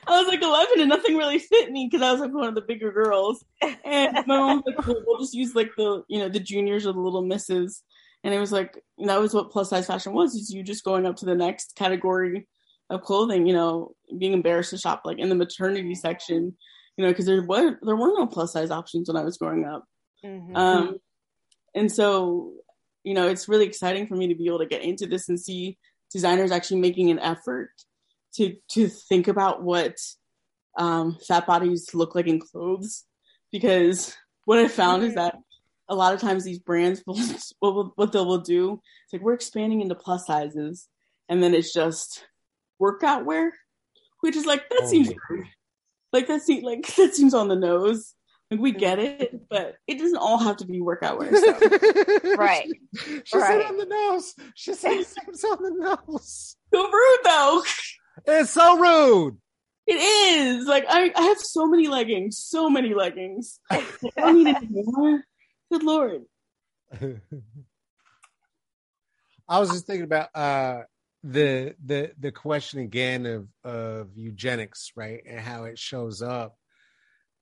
[0.07, 2.55] I was like 11 and nothing really fit me because I was like one of
[2.55, 3.45] the bigger girls.
[3.61, 6.95] And my mom was like, we'll just use like the, you know, the juniors or
[6.95, 7.83] the little misses.
[8.25, 11.05] And it was like, that was what plus size fashion was, is you just going
[11.05, 12.49] up to the next category
[12.89, 16.57] of clothing, you know, being embarrassed to shop like in the maternity section
[16.97, 19.65] you know, because there were there were no plus size options when I was growing
[19.65, 19.85] up.
[20.25, 20.57] Mm-hmm.
[20.57, 20.97] Um,
[21.75, 22.53] and so,
[23.07, 25.41] you know, it's really exciting for me to be able to get into this and
[25.41, 25.79] see
[26.13, 27.71] designers actually making an effort
[28.35, 29.97] to to think about what
[30.77, 33.05] um, fat bodies look like in clothes.
[33.53, 34.13] Because
[34.45, 35.37] what I found is that
[35.89, 39.83] a lot of times these brands will, what they will do it's like we're expanding
[39.83, 40.89] into plus sizes,
[41.29, 42.27] and then it's just
[42.81, 43.55] workout wear,
[44.21, 45.13] which is like that oh, seems
[46.13, 48.15] like that seems like that seems on the nose.
[48.51, 51.35] Like we get it, but it doesn't all have to be workout wear.
[51.35, 51.53] So.
[52.37, 52.69] right.
[53.25, 53.47] She right.
[53.47, 54.35] said on the nose.
[54.55, 55.09] She said it
[55.45, 56.57] on the nose.
[56.73, 57.63] So rude though.
[58.27, 59.39] It's so rude.
[59.87, 60.67] It is.
[60.67, 63.59] Like I, I have so many leggings, so many leggings.
[63.71, 63.85] I
[64.17, 65.25] don't need any more.
[65.73, 66.23] Good lord.
[69.49, 70.83] I was just thinking about uh
[71.25, 76.57] the the the question again of of eugenics, right, and how it shows up,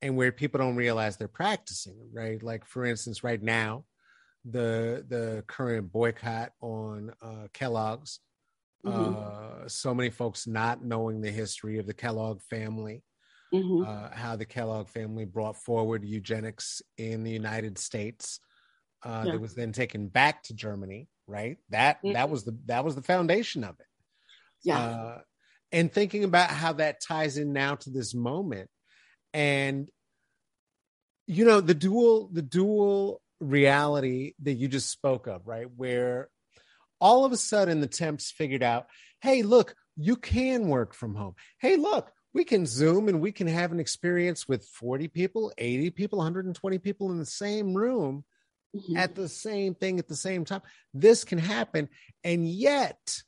[0.05, 2.43] and where people don't realize they're practicing, right?
[2.43, 3.85] Like for instance, right now,
[4.45, 8.21] the the current boycott on uh, Kellogg's,
[8.85, 9.65] mm-hmm.
[9.65, 13.03] uh, so many folks not knowing the history of the Kellogg family.
[13.53, 13.89] Mm-hmm.
[13.89, 18.41] Uh, how the Kellogg family brought forward eugenics in the United States.
[19.05, 19.33] Uh, yeah.
[19.33, 22.13] That was then taken back to Germany, right that mm-hmm.
[22.13, 23.87] that was the that was the foundation of it
[24.63, 25.19] yeah uh,
[25.73, 28.69] and thinking about how that ties in now to this moment
[29.35, 29.91] and
[31.27, 36.31] you know the dual the dual reality that you just spoke of right where
[37.01, 38.87] all of a sudden the temps figured out
[39.21, 43.47] hey look you can work from home hey look we can zoom and we can
[43.47, 48.25] have an experience with 40 people 80 people 120 people in the same room
[48.75, 48.97] mm-hmm.
[48.97, 50.63] at the same thing at the same time.
[50.93, 51.89] This can happen.
[52.23, 53.23] And yet,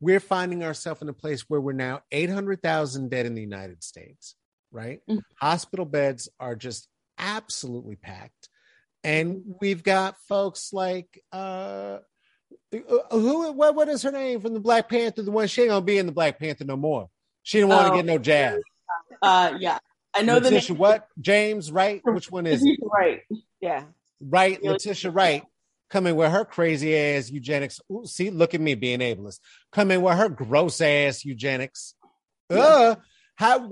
[0.00, 4.34] we're finding ourselves in a place where we're now 800,000 dead in the United States,
[4.72, 5.00] right?
[5.08, 5.18] Mm-hmm.
[5.40, 8.48] Hospital beds are just absolutely packed.
[9.02, 11.98] And we've got folks like, uh,
[12.72, 12.78] uh,
[13.10, 15.22] who, what, what is her name from the Black Panther?
[15.22, 17.08] The one she ain't gonna be in the Black Panther no more.
[17.42, 18.60] She didn't want to oh, get no jab.
[19.22, 19.78] Uh, yeah,
[20.14, 20.78] I know Letitia, the name.
[20.78, 22.00] What James Wright?
[22.04, 22.78] Which one is it?
[22.82, 23.22] Right.
[23.60, 23.84] Yeah.
[24.20, 25.42] Right, Letitia Wright
[25.88, 27.80] coming with her crazy ass eugenics.
[27.90, 29.40] Ooh, see, look at me being ableist.
[29.72, 31.94] Coming with her gross ass eugenics.
[32.48, 32.96] Uh,
[33.40, 33.70] how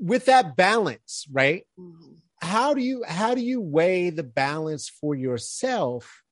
[0.00, 1.64] with that balance, right?
[1.76, 2.12] Mm-hmm.
[2.40, 6.22] How do you how do you weigh the balance for yourself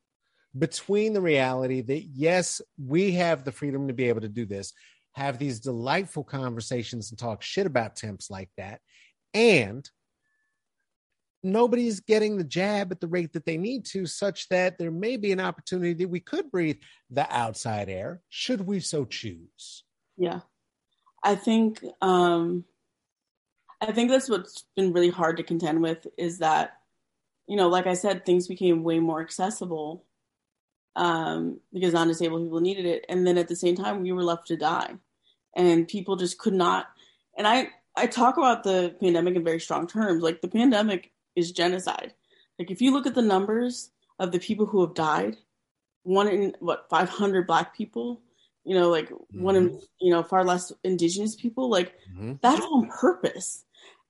[0.57, 4.73] between the reality that yes, we have the freedom to be able to do this,
[5.15, 8.81] have these delightful conversations and talk shit about temps like that,
[9.35, 9.91] and
[11.43, 15.17] nobody's getting the jab at the rate that they need to, such that there may
[15.17, 16.79] be an opportunity that we could breathe
[17.11, 19.83] the outside air, should we so choose.
[20.17, 20.43] Yeah.
[21.25, 22.65] I think um
[23.81, 26.79] I think that's what's been really hard to contend with is that,
[27.47, 30.05] you know, like I said, things became way more accessible
[30.97, 34.47] um, because non-disabled people needed it, and then at the same time, we were left
[34.49, 34.95] to die,
[35.55, 36.87] and people just could not.
[37.37, 40.23] And I I talk about the pandemic in very strong terms.
[40.23, 42.15] Like the pandemic is genocide.
[42.59, 45.37] Like if you look at the numbers of the people who have died,
[46.03, 48.23] one in what 500 black people,
[48.65, 49.43] you know, like mm-hmm.
[49.43, 49.77] one of mm-hmm.
[50.01, 51.69] you know far less indigenous people.
[51.69, 52.35] Like mm-hmm.
[52.41, 53.65] that's on purpose.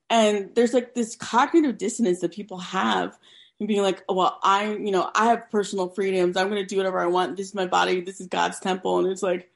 [0.09, 3.19] And there's like this cognitive dissonance that people have
[3.59, 6.37] and being like, oh, well, I, you know, I have personal freedoms.
[6.37, 7.37] I'm going to do whatever I want.
[7.37, 8.01] This is my body.
[8.01, 8.99] This is God's temple.
[8.99, 9.51] And it's like,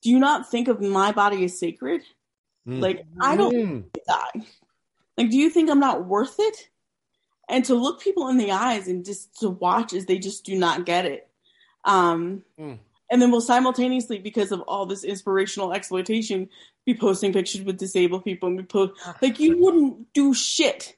[0.00, 2.02] do you not think of my body as sacred?
[2.66, 2.80] Mm.
[2.80, 3.84] Like, I don't mm.
[4.06, 4.46] die.
[5.16, 6.68] Like, do you think I'm not worth it?
[7.48, 10.56] And to look people in the eyes and just to watch as they just do
[10.56, 11.28] not get it.
[11.84, 12.78] Um, mm.
[13.10, 16.48] And then we'll simultaneously, because of all this inspirational exploitation,
[16.84, 18.92] be posting pictures with disabled people and be post
[19.22, 20.96] like you wouldn't do shit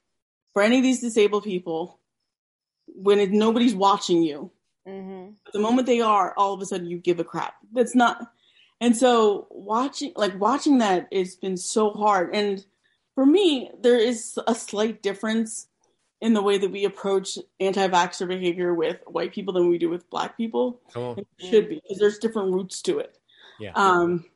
[0.53, 2.01] for any of these disabled people
[2.87, 4.51] when it, nobody's watching you.
[4.89, 5.33] Mm-hmm.
[5.53, 7.55] The moment they are, all of a sudden you give a crap.
[7.73, 8.33] That's not.
[8.81, 12.35] And so watching, like watching that, it's been so hard.
[12.35, 12.65] And
[13.15, 15.69] for me, there is a slight difference
[16.21, 20.11] in the way that we approach anti-vaxxer behavior with white people than we do with
[20.11, 20.81] black people.
[21.17, 23.17] It should be because there's different roots to it.
[23.59, 23.73] Yeah.
[23.75, 24.27] Um,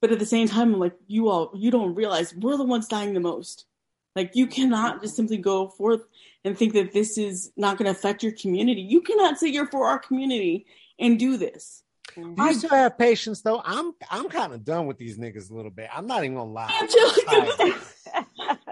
[0.00, 2.86] but at the same time, I'm like, you all, you don't realize we're the ones
[2.86, 3.66] dying the most.
[4.14, 6.06] Like you cannot just simply go forth
[6.44, 8.80] and think that this is not going to affect your community.
[8.80, 10.66] You cannot say you're for our community
[10.98, 11.82] and do this.
[12.14, 13.60] Do you still have patience though?
[13.62, 15.90] I'm I'm kind of done with these niggas a little bit.
[15.94, 16.68] I'm not even gonna lie.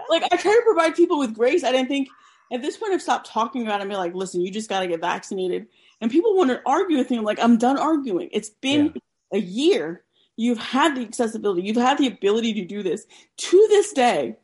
[0.09, 1.63] like I try to provide people with grace.
[1.63, 2.07] I didn't think
[2.51, 4.87] at this point I've stopped talking about it and be like, listen, you just gotta
[4.87, 5.67] get vaccinated.
[6.01, 7.17] And people want to argue with me.
[7.17, 8.29] I'm like, I'm done arguing.
[8.31, 9.39] It's been yeah.
[9.39, 10.03] a year.
[10.37, 13.05] You've had the accessibility, you've had the ability to do this.
[13.37, 14.35] To this day,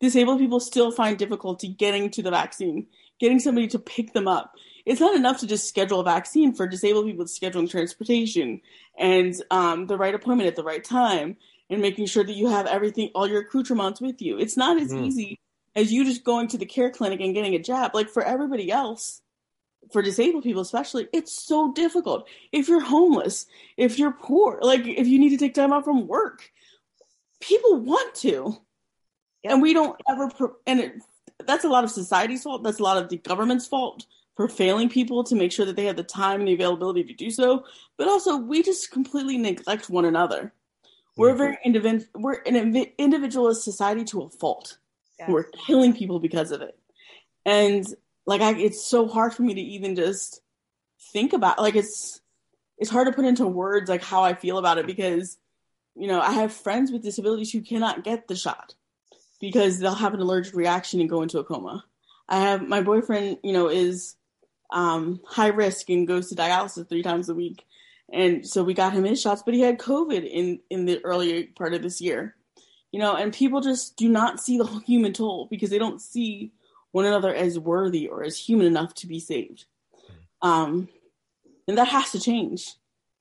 [0.00, 2.86] disabled people still find difficulty getting to the vaccine,
[3.20, 4.54] getting somebody to pick them up.
[4.84, 7.24] It's not enough to just schedule a vaccine for disabled people.
[7.26, 8.60] scheduling transportation
[8.98, 11.36] and um, the right appointment at the right time
[11.68, 14.38] and making sure that you have everything, all your accoutrements with you.
[14.38, 15.04] It's not as mm.
[15.06, 15.40] easy
[15.76, 17.94] as you just going to the care clinic and getting a jab.
[17.94, 19.22] Like for everybody else,
[19.92, 22.26] for disabled people especially, it's so difficult.
[22.50, 26.08] If you're homeless, if you're poor, like if you need to take time off from
[26.08, 26.50] work,
[27.40, 28.56] people want to
[29.44, 30.30] and we don't ever
[30.66, 30.94] and it,
[31.46, 34.88] that's a lot of society's fault that's a lot of the government's fault for failing
[34.88, 37.64] people to make sure that they have the time and the availability to do so
[37.96, 40.52] but also we just completely neglect one another
[41.16, 41.38] we're mm-hmm.
[41.38, 44.78] very individual we're an individualist society to a fault
[45.18, 45.30] yeah.
[45.30, 46.78] we're killing people because of it
[47.44, 47.86] and
[48.26, 50.40] like I, it's so hard for me to even just
[51.12, 52.20] think about like it's
[52.78, 55.38] it's hard to put into words like how i feel about it because
[55.94, 58.74] you know i have friends with disabilities who cannot get the shot
[59.40, 61.84] because they'll have an allergic reaction and go into a coma.
[62.28, 64.16] I have my boyfriend, you know, is
[64.70, 67.64] um, high risk and goes to dialysis three times a week,
[68.12, 71.44] and so we got him his shots, but he had COVID in in the earlier
[71.54, 72.34] part of this year,
[72.96, 76.50] you know, and people just do not see the human toll because they don't see
[76.92, 79.66] one another as worthy or as human enough to be saved,
[80.40, 80.88] um,
[81.68, 82.72] and that has to change.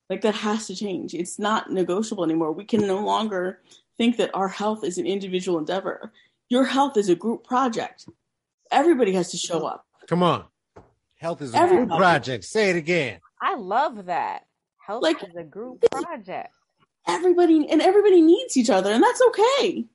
[0.09, 1.13] Like that has to change.
[1.13, 2.53] It's not negotiable anymore.
[2.53, 3.59] We can no longer
[3.97, 6.13] think that our health is an individual endeavor.
[6.47, 8.07] Your health is a group project.
[8.71, 9.85] Everybody has to show up.
[10.07, 10.45] Come on.
[11.17, 11.87] Health is a Everybody.
[11.87, 12.45] group project.
[12.45, 13.19] Say it again.
[13.41, 14.45] I love that.
[14.77, 16.53] Health like, is a group project.
[17.07, 19.85] Everybody and everybody needs each other, and that's okay.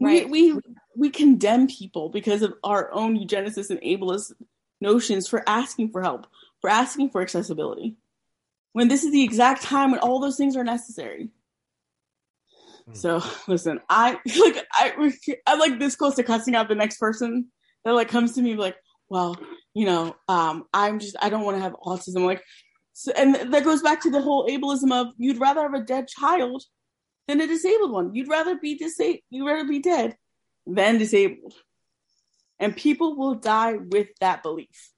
[0.00, 0.28] Right.
[0.28, 0.60] We we
[0.96, 4.32] we condemn people because of our own eugenicist and ableist
[4.80, 6.26] notions for asking for help,
[6.60, 7.96] for asking for accessibility.
[8.72, 11.30] When this is the exact time when all those things are necessary.
[12.92, 15.12] So listen, I like I
[15.46, 17.48] I'm like this close to cussing out the next person
[17.84, 18.76] that like comes to me like,
[19.08, 19.36] well,
[19.74, 22.24] you know, um, I'm just I don't want to have autism.
[22.24, 22.42] Like,
[23.00, 26.06] so, and that goes back to the whole ableism of you'd rather have a dead
[26.08, 26.62] child
[27.26, 28.14] than a disabled one.
[28.14, 29.22] You'd rather be disabled.
[29.30, 30.16] You'd rather be dead
[30.66, 31.54] than disabled.
[32.58, 34.90] And people will die with that belief.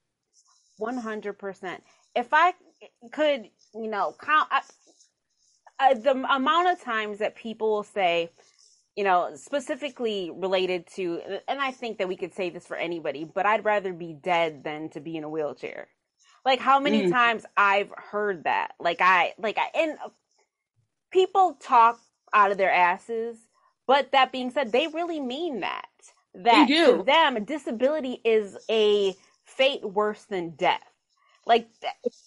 [0.79, 1.85] One hundred percent.
[2.17, 2.55] If I
[3.13, 4.49] could, you know, count.
[4.51, 4.63] I,
[5.79, 8.31] uh, the amount of times that people will say,
[8.97, 13.25] you know, specifically related to, and I think that we could say this for anybody,
[13.25, 15.89] but I'd rather be dead than to be in a wheelchair.
[16.45, 17.11] Like how many mm.
[17.11, 18.75] times I've heard that.
[18.81, 19.99] Like I, like I, and
[21.11, 22.01] people talk
[22.33, 23.37] out of their asses,
[23.87, 25.87] but that being said, they really mean that.
[26.35, 29.15] That to them, disability is a
[29.45, 30.81] fate worse than death.
[31.47, 31.69] Like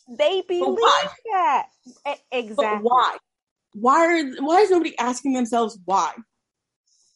[0.08, 0.78] they believe
[1.32, 1.68] that.
[2.32, 2.56] Exactly.
[2.56, 3.18] But why?
[3.76, 6.14] why are why is nobody asking themselves why?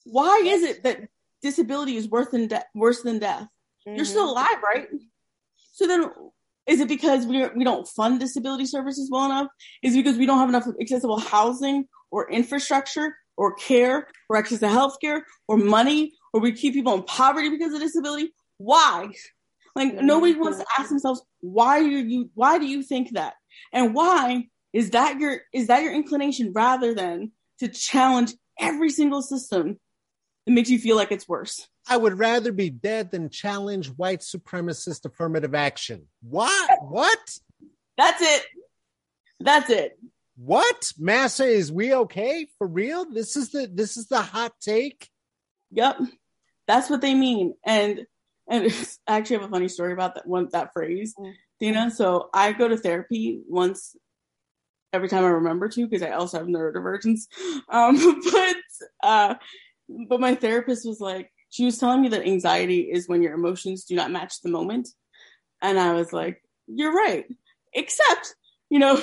[0.05, 1.07] Why is it that
[1.41, 3.47] disability is worse than de- worse than death?
[3.87, 3.95] Mm-hmm.
[3.95, 4.53] You're still mm-hmm.
[4.53, 4.87] alive, right?
[5.73, 6.11] So then,
[6.69, 9.47] is it because we we don't fund disability services well enough?
[9.81, 14.59] Is it because we don't have enough accessible housing or infrastructure or care or access
[14.59, 18.31] to healthcare or money or we keep people in poverty because of disability?
[18.57, 19.09] Why?
[19.75, 23.33] Like nobody wants to ask themselves why you why do you think that?
[23.73, 29.21] And why Is that your is that your inclination rather than to challenge every single
[29.21, 29.79] system
[30.45, 31.67] that makes you feel like it's worse?
[31.87, 36.07] I would rather be dead than challenge white supremacist affirmative action.
[36.21, 36.69] What?
[36.81, 37.39] What?
[37.97, 38.45] That's it.
[39.39, 39.97] That's it.
[40.37, 40.91] What?
[40.97, 43.05] Massa, is we okay for real?
[43.11, 45.09] This is the this is the hot take.
[45.71, 45.99] Yep.
[46.67, 47.55] That's what they mean.
[47.65, 48.05] And
[48.47, 48.71] and
[49.07, 51.33] I actually have a funny story about that one that phrase, mm.
[51.59, 51.91] Dina.
[51.91, 53.95] So I go to therapy once
[54.91, 57.21] every time I remember to because I also have neurodivergence.
[57.69, 58.55] Um, but
[59.03, 59.35] uh,
[60.07, 63.85] but my therapist was like, she was telling me that anxiety is when your emotions
[63.85, 64.89] do not match the moment,
[65.61, 67.25] and I was like, you're right.
[67.73, 68.35] Except
[68.69, 69.01] you know,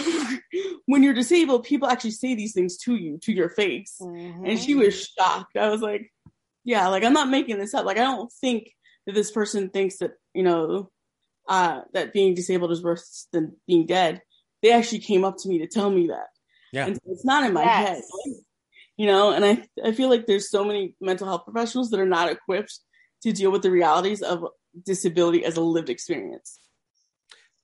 [0.86, 3.96] when you're disabled, people actually say these things to you, to your face.
[4.00, 4.46] Mm-hmm.
[4.46, 5.56] And she was shocked.
[5.56, 6.12] I was like,
[6.64, 7.84] yeah, like I'm not making this up.
[7.84, 8.70] Like I don't think
[9.06, 10.90] that this person thinks that, you know,
[11.48, 14.22] uh, that being disabled is worse than being dead.
[14.62, 16.26] They actually came up to me to tell me that.
[16.72, 16.86] Yeah.
[16.86, 17.88] And it's not in my yes.
[17.88, 18.02] head.
[18.96, 22.06] You know, and I I feel like there's so many mental health professionals that are
[22.06, 22.78] not equipped
[23.22, 24.44] to deal with the realities of
[24.84, 26.58] disability as a lived experience.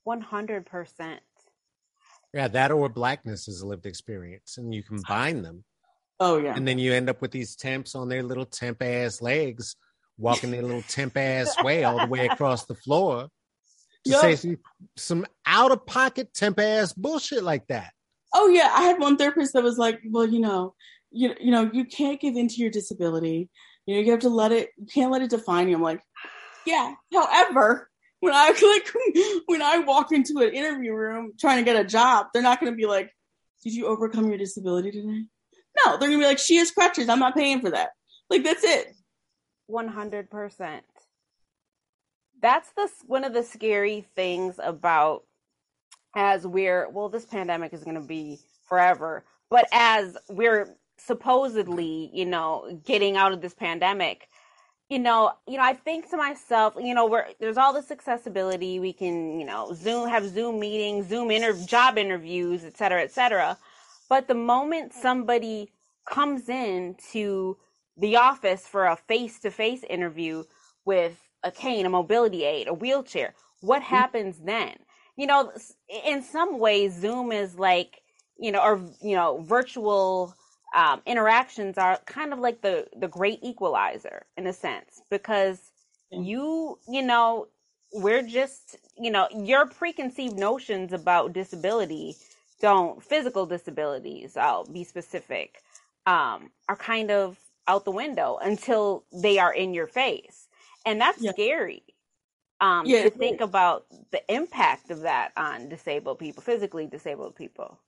[0.06, 1.18] 100%.
[2.34, 5.64] Yeah, that or blackness is a lived experience, and you combine them.
[6.18, 9.20] Oh yeah, and then you end up with these temps on their little temp ass
[9.20, 9.76] legs,
[10.16, 13.28] walking their little temp ass way all the way across the floor
[14.04, 14.20] to yep.
[14.20, 14.58] say some,
[14.96, 17.92] some out of pocket temp ass bullshit like that.
[18.34, 20.74] Oh yeah, I had one therapist that was like, "Well, you know,
[21.12, 23.48] you you know, you can't give into your disability.
[23.86, 24.70] You know, you have to let it.
[24.76, 26.02] You can't let it define you." I'm like,
[26.66, 27.90] "Yeah." However,
[28.20, 32.26] when I like when I walk into an interview room trying to get a job,
[32.32, 33.10] they're not going to be like,
[33.62, 35.24] "Did you overcome your disability today?"
[35.84, 37.08] No, they're going to be like, "She has crutches.
[37.08, 37.90] I'm not paying for that."
[38.30, 38.94] Like that's it.
[39.66, 40.84] One hundred percent.
[42.40, 45.22] That's the one of the scary things about
[46.14, 48.38] as we're well, this pandemic is going to be
[48.68, 50.76] forever, but as we're
[51.06, 54.28] supposedly, you know, getting out of this pandemic,
[54.88, 58.78] you know, you know, I think to myself, you know, where there's all this accessibility.
[58.78, 63.10] We can, you know, Zoom have Zoom meetings, Zoom inter- job interviews, et cetera, et
[63.10, 63.56] cetera.
[64.08, 65.72] But the moment somebody
[66.04, 67.56] comes in to
[67.96, 70.44] the office for a face-to-face interview
[70.84, 73.94] with a cane, a mobility aid, a wheelchair, what mm-hmm.
[73.94, 74.74] happens then?
[75.16, 75.52] You know,
[76.06, 78.02] in some ways, Zoom is like,
[78.38, 80.34] you know, or you know, virtual
[80.74, 85.72] um, interactions are kind of like the the great equalizer in a sense because
[86.10, 87.48] you you know
[87.92, 92.16] we're just you know your preconceived notions about disability
[92.60, 95.62] don't physical disabilities i'll be specific
[96.06, 100.48] um are kind of out the window until they are in your face
[100.84, 101.32] and that's yeah.
[101.32, 101.82] scary
[102.60, 103.44] um yeah, to think is.
[103.44, 107.78] about the impact of that on disabled people physically disabled people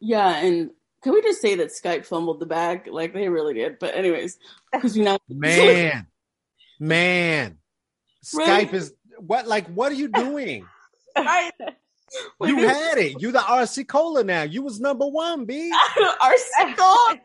[0.00, 0.70] yeah and
[1.04, 2.88] can we just say that Skype fumbled the bag?
[2.90, 3.78] Like they really did.
[3.78, 4.38] But anyways,
[4.72, 6.06] because you know, man,
[6.80, 7.58] man,
[8.34, 8.68] right?
[8.68, 9.46] Skype is what?
[9.46, 10.66] Like, what are you doing?
[11.16, 11.52] right.
[12.40, 13.20] You had it.
[13.20, 14.42] You the RC Cola now.
[14.42, 15.70] You was number one, B.
[15.98, 17.20] RC Cola.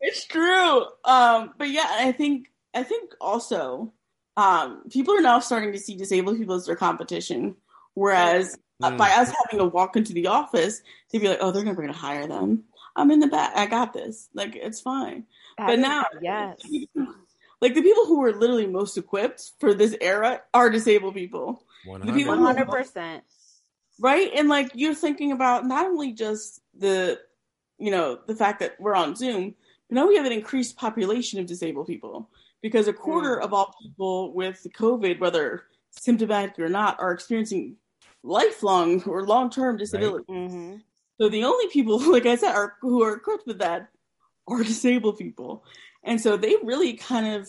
[0.00, 0.84] it's true.
[1.04, 3.92] Um, but yeah, I think I think also
[4.36, 7.56] um, people are now starting to see disabled people as their competition,
[7.94, 8.96] whereas mm.
[8.96, 11.92] by us having to walk into the office, they'd be like, "Oh, they're never going
[11.92, 12.64] to hire them.
[12.96, 13.52] I'm in the back.
[13.56, 14.28] I got this.
[14.34, 15.24] Like it's fine."
[15.58, 16.60] That but now, yes,
[17.60, 21.62] like the people who are literally most equipped for this era are disabled people.
[21.84, 23.24] One hundred percent.
[23.98, 27.20] Right, and like you're thinking about not only just the,
[27.78, 29.54] you know, the fact that we're on Zoom,
[29.88, 32.30] but now we have an increased population of disabled people
[32.62, 33.44] because a quarter mm.
[33.44, 37.76] of all people with COVID, whether symptomatic or not, are experiencing
[38.22, 40.24] lifelong or long term disability.
[40.28, 40.50] Right.
[40.50, 40.76] Mm-hmm.
[41.20, 43.88] So the only people, like I said, are who are equipped with that
[44.48, 45.64] are disabled people,
[46.04, 47.48] and so they really kind of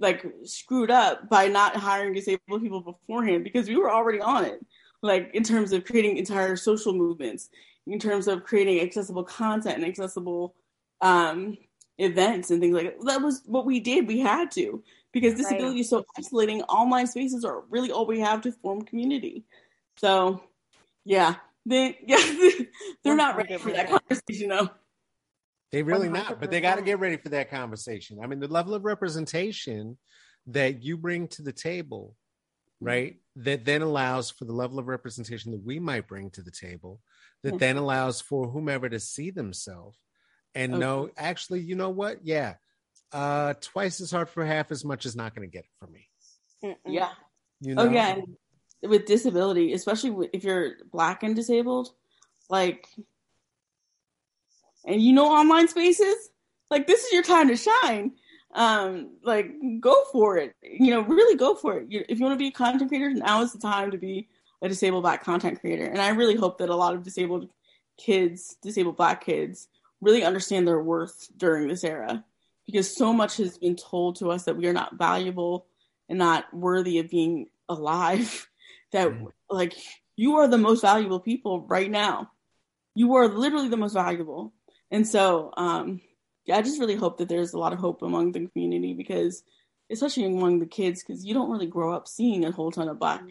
[0.00, 4.64] like screwed up by not hiring disabled people beforehand because we were already on it.
[5.02, 7.50] Like in terms of creating entire social movements,
[7.86, 10.54] in terms of creating accessible content and accessible
[11.00, 11.56] um,
[11.98, 13.06] events and things like that.
[13.06, 14.08] That was what we did.
[14.08, 14.82] We had to
[15.14, 15.80] because disability right.
[15.80, 16.60] is so isolating.
[16.62, 19.44] Online spaces are really all we have to form community.
[19.96, 20.42] So,
[21.04, 22.20] yeah, they yeah
[23.02, 24.68] they're not ready for that conversation though.
[25.72, 28.18] They really not, but they got to get ready for that conversation.
[28.22, 29.98] I mean, the level of representation
[30.48, 32.14] that you bring to the table,
[32.76, 32.86] mm-hmm.
[32.86, 33.16] right?
[33.36, 37.00] That then allows for the level of representation that we might bring to the table,
[37.42, 39.98] that then allows for whomever to see themselves
[40.54, 40.80] and okay.
[40.80, 42.18] know, actually, you know what?
[42.22, 42.54] Yeah,
[43.14, 45.92] uh, twice as hard for half as much is not going to get it from
[45.92, 46.08] me.
[46.84, 47.10] Yeah.
[47.60, 47.82] You know?
[47.82, 48.16] Oh yeah.
[48.82, 51.90] with disability, especially if you're black and disabled,
[52.50, 52.88] like,
[54.84, 56.28] and you know online spaces,
[56.70, 58.12] like this is your time to shine.
[58.52, 59.50] Um, like
[59.80, 60.54] go for it.
[60.62, 61.90] You know, really go for it.
[61.90, 64.28] You, if you want to be a content creator, now is the time to be
[64.60, 65.86] a disabled black content creator.
[65.86, 67.48] And I really hope that a lot of disabled
[67.96, 69.68] kids, disabled black kids,
[70.00, 72.24] really understand their worth during this era
[72.66, 75.66] because so much has been told to us that we are not valuable
[76.08, 78.48] and not worthy of being alive.
[78.92, 79.26] That mm.
[79.50, 79.74] like
[80.14, 82.30] you are the most valuable people right now.
[82.94, 84.52] You are literally the most valuable.
[84.92, 86.00] And so um
[86.44, 89.42] yeah i just really hope that there's a lot of hope among the community because
[89.90, 92.98] especially among the kids because you don't really grow up seeing a whole ton of
[92.98, 93.22] black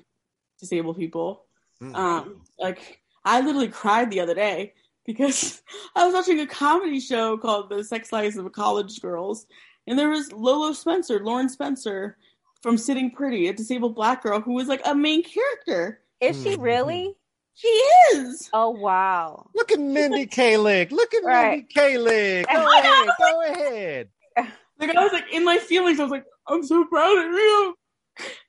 [0.59, 1.45] disabled people.
[1.81, 1.95] Mm-hmm.
[1.95, 4.73] um like i literally cried the other day
[5.05, 5.61] because
[5.95, 9.45] i was watching a comedy show called the sex lives of college girls
[9.87, 12.17] and there was lolo spencer lauren spencer
[12.63, 15.99] from Sitting Pretty, a disabled black girl who was like a main character.
[16.21, 16.61] Is she mm-hmm.
[16.61, 17.15] really?
[17.55, 18.49] She is.
[18.53, 19.47] Oh wow!
[19.53, 20.89] Look at Mindy Kaling.
[20.89, 21.49] Look at right.
[21.51, 22.45] Mindy Kaling.
[22.51, 23.09] Go ahead.
[23.19, 24.09] Go ahead.
[24.79, 25.99] Like I was like in my feelings.
[25.99, 27.75] I was like, I'm so proud of you.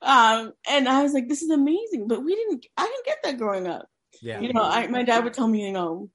[0.01, 2.07] Um, and I was like, this is amazing.
[2.07, 2.65] But we didn't.
[2.77, 3.87] I didn't get that growing up.
[4.21, 4.39] Yeah.
[4.39, 6.09] You know, I, my dad would tell me, you know,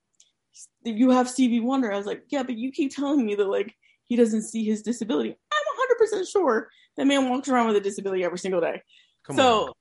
[0.85, 1.93] you have Stevie Wonder.
[1.93, 3.75] I was like, yeah, but you keep telling me that like
[4.07, 5.31] he doesn't see his disability.
[5.31, 8.83] I'm 100% sure that man walks around with a disability every single day.
[9.25, 9.73] Come so, on.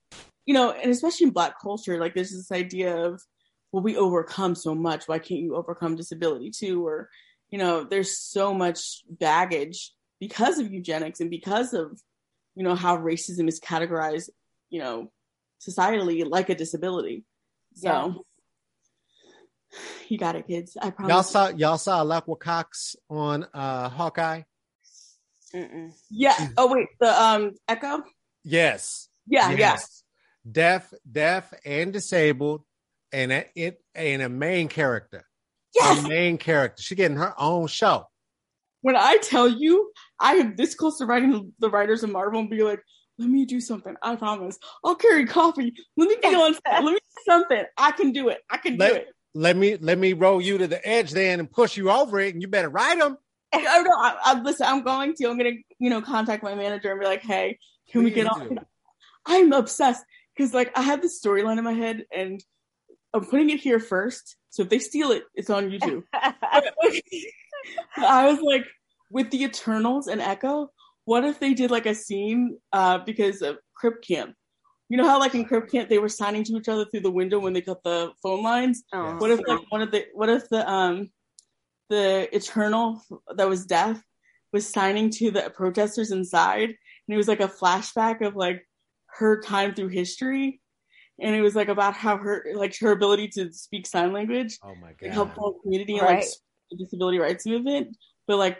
[0.46, 3.20] you know, and especially in black culture, like there's this idea of,
[3.72, 5.08] well, we overcome so much.
[5.08, 6.86] Why can't you overcome disability too?
[6.86, 7.08] Or,
[7.50, 12.00] you know, there's so much baggage because of eugenics and because of,
[12.54, 14.28] you know, how racism is categorized,
[14.68, 15.10] you know,
[15.60, 17.24] societally like a disability.
[17.74, 18.12] So yeah.
[20.08, 20.76] you got it, kids.
[20.80, 21.12] I promise.
[21.12, 24.42] Y'all saw y'all saw Alaqua Cox on uh Hawkeye.
[25.54, 25.92] Mm-mm.
[26.10, 26.48] Yeah.
[26.56, 28.02] Oh wait, the um Echo.
[28.44, 29.08] Yes.
[29.26, 29.50] Yeah.
[29.52, 29.58] Yes.
[30.44, 30.52] Yeah.
[30.52, 32.62] Deaf, deaf, and disabled,
[33.12, 35.26] and a, it and a main character.
[35.74, 36.04] Yes.
[36.04, 36.82] A main character.
[36.82, 38.06] She getting her own show.
[38.82, 42.48] When I tell you, I am this close to writing the writers of Marvel and
[42.48, 42.80] be like,
[43.18, 43.94] let me do something.
[44.02, 44.58] I promise.
[44.82, 45.74] I'll carry coffee.
[45.96, 46.54] Let me be on.
[46.54, 46.82] Set.
[46.82, 47.64] Let me do something.
[47.76, 48.38] I can do it.
[48.48, 49.08] I can let, do it.
[49.34, 52.34] Let me let me roll you to the edge then and push you over it,
[52.34, 53.16] and you better write them.
[53.52, 53.90] I know.
[53.96, 55.28] I, I, listen, I'm going to.
[55.28, 57.58] I'm gonna, you know, contact my manager and be like, "Hey,
[57.90, 58.58] can we get on?"
[59.26, 60.04] I'm obsessed
[60.36, 62.42] because, like, I have this storyline in my head, and
[63.14, 64.36] I'm putting it here first.
[64.50, 66.02] So if they steal it, it's on YouTube.
[67.96, 68.66] I was like,
[69.10, 70.70] with the Eternals and Echo,
[71.04, 74.34] what if they did like a scene uh, because of Crip Camp?
[74.90, 77.12] You know how like in Crip Camp they were signing to each other through the
[77.12, 78.82] window when they cut the phone lines.
[78.92, 81.08] Oh, what if like one of the what if the um
[81.90, 83.00] the Eternal
[83.36, 84.02] that was deaf
[84.52, 86.76] was signing to the protesters inside, and
[87.08, 88.66] it was like a flashback of like
[89.18, 90.60] her time through history,
[91.20, 94.58] and it was like about how her like her ability to speak sign language.
[94.60, 95.12] Oh my god!
[95.12, 96.24] Help the community and like
[96.72, 98.58] the disability rights movement, but like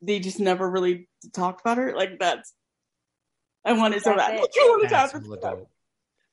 [0.00, 1.94] they just never really talked about her.
[1.94, 2.54] Like that's
[3.68, 4.40] I wanted so bad.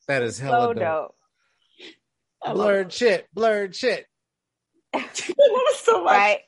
[0.07, 1.15] That is hella so dope.
[2.43, 2.55] dope.
[2.55, 4.05] Blurred shit, blurred shit.
[5.13, 6.13] so much.
[6.13, 6.39] Right.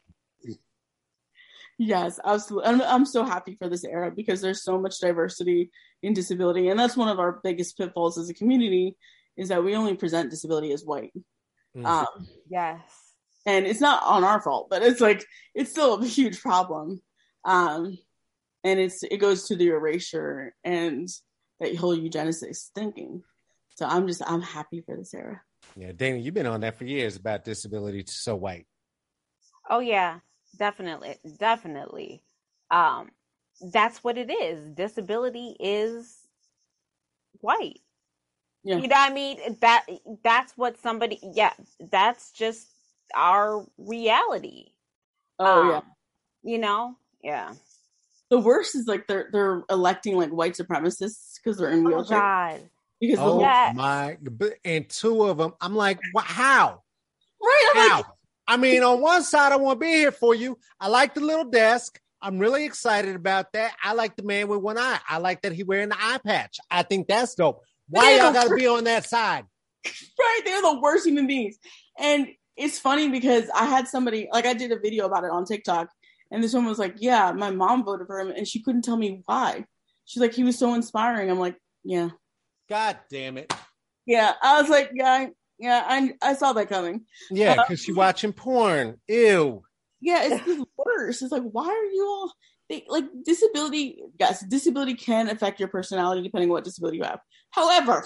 [1.78, 2.70] Yes, absolutely.
[2.70, 5.72] I'm, I'm so happy for this era because there's so much diversity
[6.02, 8.96] in disability, and that's one of our biggest pitfalls as a community
[9.36, 11.12] is that we only present disability as white.
[11.76, 11.86] Mm-hmm.
[11.86, 12.80] Um, yes,
[13.46, 17.02] and it's not on our fault, but it's like it's still a huge problem,
[17.44, 17.98] um,
[18.68, 21.08] and it's it goes to the erasure and
[21.60, 23.24] that whole eugenicist thinking.
[23.76, 25.42] So I'm just I'm happy for this era.
[25.76, 28.68] Yeah, Dana, you've been on that for years about disability so white.
[29.70, 30.20] Oh yeah,
[30.60, 32.24] definitely, definitely.
[32.70, 33.10] Um,
[33.72, 34.68] that's what it is.
[34.68, 36.18] Disability is
[37.40, 37.80] white.
[38.64, 38.78] Yeah.
[38.78, 39.40] You know what I mean?
[39.62, 39.86] That
[40.24, 42.68] that's what somebody yeah, that's just
[43.16, 44.72] our reality.
[45.40, 45.82] Oh um, yeah.
[46.44, 46.98] You know?
[47.24, 47.54] Yeah.
[48.30, 52.06] The worst is like they're they're electing like white supremacists because they're in wheelchairs.
[52.06, 52.70] Oh God.
[53.00, 53.76] Because oh yes.
[53.76, 54.18] my,
[54.66, 56.82] and two of them, I'm like, how?
[57.42, 57.72] Right?
[57.76, 57.96] I'm how?
[57.98, 58.06] Like,
[58.48, 60.58] I mean, on one side, I want to be here for you.
[60.80, 62.00] I like the little desk.
[62.22, 63.74] I'm really excited about that.
[63.84, 65.00] I like the man with one eye.
[65.08, 66.58] I like that he wearing the eye patch.
[66.72, 67.62] I think that's dope.
[67.90, 69.46] Why y'all got to be on that side?
[70.20, 70.42] Right?
[70.44, 71.58] They're the worst human beings.
[71.98, 75.46] And it's funny because I had somebody like I did a video about it on
[75.46, 75.90] TikTok,
[76.32, 78.98] and this woman was like, "Yeah, my mom voted for him," and she couldn't tell
[78.98, 79.66] me why.
[80.06, 82.10] She's like, "He was so inspiring." I'm like, "Yeah."
[82.70, 83.54] God damn it.
[84.06, 85.28] Yeah, I was like, yeah,
[85.60, 87.06] yeah, I I saw that coming.
[87.30, 89.00] Yeah, because uh, she's watching porn.
[89.08, 89.64] Ew.
[90.00, 91.22] Yeah, it's the worst.
[91.22, 92.34] It's like, why are you all
[92.70, 94.02] they, like disability?
[94.20, 97.20] Yes, disability can affect your personality depending on what disability you have.
[97.52, 98.06] However,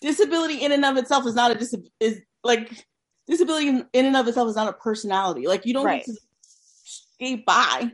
[0.00, 2.86] disability in and of itself is not a dis is like
[3.26, 5.46] disability in, in and of itself is not a personality.
[5.46, 6.04] Like you don't Right.
[6.04, 6.20] get to
[7.18, 7.90] skate by.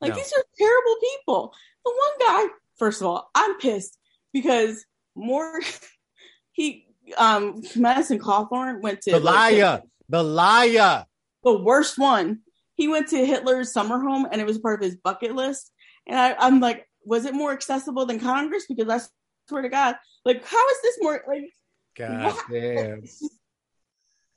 [0.00, 0.16] Like No.
[0.16, 1.54] these are terrible people.
[1.84, 3.98] The one guy, first of all, I'm pissed
[4.32, 5.60] because more
[6.52, 11.06] he um Madison Cawthorn went to The like, liar, the liar.
[11.44, 12.40] the worst one.
[12.74, 15.72] He went to Hitler's summer home and it was part of his bucket list.
[16.06, 18.66] And I, I'm like, was it more accessible than Congress?
[18.68, 19.00] Because I
[19.48, 19.96] swear to God,
[20.26, 21.50] like, how is this more like?
[21.96, 22.44] God What?
[22.50, 23.02] damn.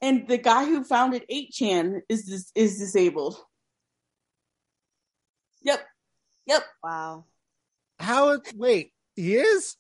[0.02, 3.38] And the guy who founded 8chan is dis- is disabled.
[5.64, 5.82] Yep,
[6.46, 7.26] yep, Wow.
[8.00, 8.30] How?
[8.32, 9.76] it- Wait, he is?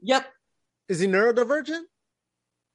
[0.00, 0.26] yep.
[0.88, 1.82] Is he neurodivergent?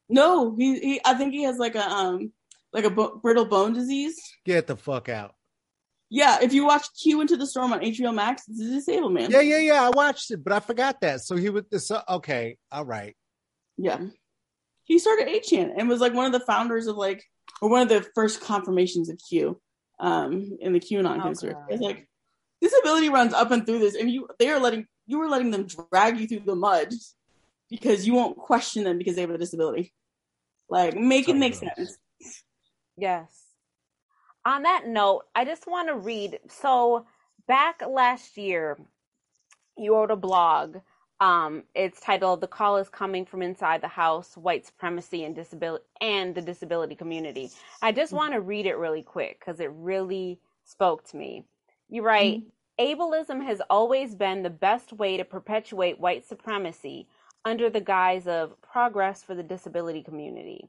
[0.09, 2.31] No, he, he I think he has like a um
[2.71, 4.19] like a bo- brittle bone disease.
[4.45, 5.33] Get the fuck out.
[6.09, 9.31] Yeah, if you watch Q into the Storm on HBO Max, it's a disabled man.
[9.31, 9.83] Yeah, yeah, yeah.
[9.83, 11.21] I watched it, but I forgot that.
[11.21, 11.65] So he would.
[11.81, 13.15] So, okay, all right.
[13.77, 13.99] Yeah.
[14.83, 17.23] He started 8chan and was like one of the founders of like,
[17.61, 19.59] or one of the first confirmations of Q
[19.99, 21.55] um, in the QAnon Oh, conspiracy.
[21.59, 21.71] God.
[21.71, 22.07] It's like,
[22.61, 25.67] disability runs up and through this, and you they are letting you were letting them
[25.91, 26.93] drag you through the mud
[27.69, 29.93] because you won't question them because they have a disability.
[30.69, 31.97] Like, make it make sense.
[32.97, 33.29] Yes.
[34.45, 36.39] On that note, I just want to read.
[36.49, 37.05] So,
[37.47, 38.77] back last year,
[39.77, 40.77] you wrote a blog.
[41.23, 45.85] Um, it's titled "The Call Is Coming from Inside the House: White Supremacy and Disability
[46.01, 47.49] and the Disability Community."
[47.81, 51.45] I just want to read it really quick because it really spoke to me.
[51.87, 52.43] You write,
[52.77, 57.07] "Ableism has always been the best way to perpetuate white supremacy
[57.45, 60.67] under the guise of progress for the disability community."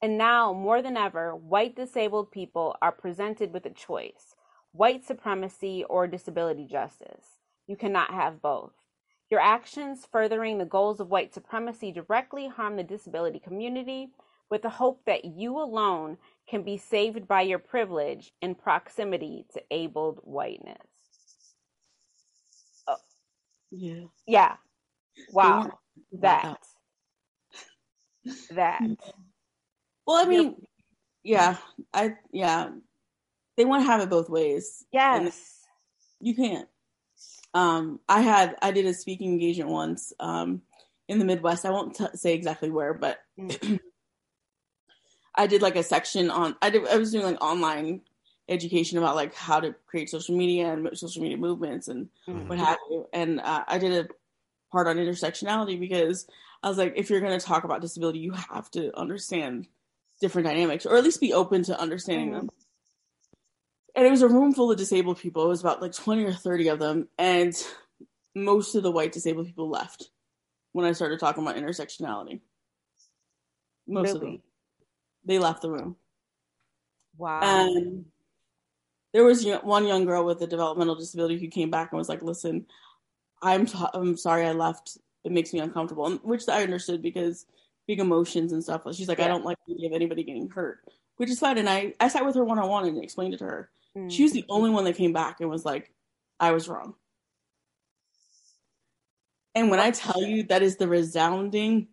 [0.00, 4.36] And now, more than ever, white disabled people are presented with a choice
[4.70, 7.40] white supremacy or disability justice.
[7.66, 8.85] You cannot have both.
[9.30, 14.10] Your actions furthering the goals of white supremacy directly harm the disability community
[14.50, 16.16] with the hope that you alone
[16.48, 20.76] can be saved by your privilege and proximity to abled whiteness.
[22.86, 22.96] Oh.
[23.72, 24.04] Yeah.
[24.26, 24.56] Yeah.
[25.32, 25.58] Wow.
[25.58, 25.74] want-
[26.20, 26.58] That.
[28.50, 28.82] That.
[30.06, 30.54] Well, I mean,
[31.24, 31.56] yeah,
[31.92, 32.70] I yeah,
[33.56, 34.84] they want to have it both ways.
[34.92, 35.60] And Yes.
[36.20, 36.68] you can't.
[37.56, 40.60] Um, I had I did a speaking engagement once um,
[41.08, 41.64] in the Midwest.
[41.64, 43.80] I won't t- say exactly where, but Mm.
[45.34, 46.56] I did like a section on.
[46.60, 46.86] I did.
[46.86, 48.02] I was doing like online
[48.48, 52.46] education about like how to create social media and social media movements and Mm.
[52.48, 53.06] what have you.
[53.12, 54.08] And uh, I did a
[54.70, 56.26] part on intersectionality because
[56.62, 59.66] I was like, if you're going to talk about disability, you have to understand
[60.20, 62.34] different dynamics, or at least be open to understanding Mhm.
[62.34, 62.50] them.
[63.96, 65.44] And it was a room full of disabled people.
[65.46, 67.08] It was about like 20 or 30 of them.
[67.18, 67.54] And
[68.34, 70.10] most of the white disabled people left
[70.72, 72.40] when I started talking about intersectionality.
[73.86, 74.42] Most of them.
[75.24, 75.96] They left the room.
[77.16, 77.40] Wow.
[77.42, 78.04] And
[79.14, 82.20] there was one young girl with a developmental disability who came back and was like,
[82.22, 82.66] "Listen,
[83.40, 84.98] I'm t- I'm sorry I left.
[85.24, 87.46] It makes me uncomfortable," and, which I understood because
[87.86, 88.82] big emotions and stuff.
[88.92, 90.84] She's like, "I don't like the idea of anybody getting hurt,"
[91.16, 91.56] which is fine.
[91.56, 93.70] And I I sat with her one on one and explained it to her.
[93.96, 94.10] Mm.
[94.10, 95.92] She was the only one that came back and was like,
[96.38, 96.94] "I was wrong."
[99.54, 101.88] And when I tell you that is the resounding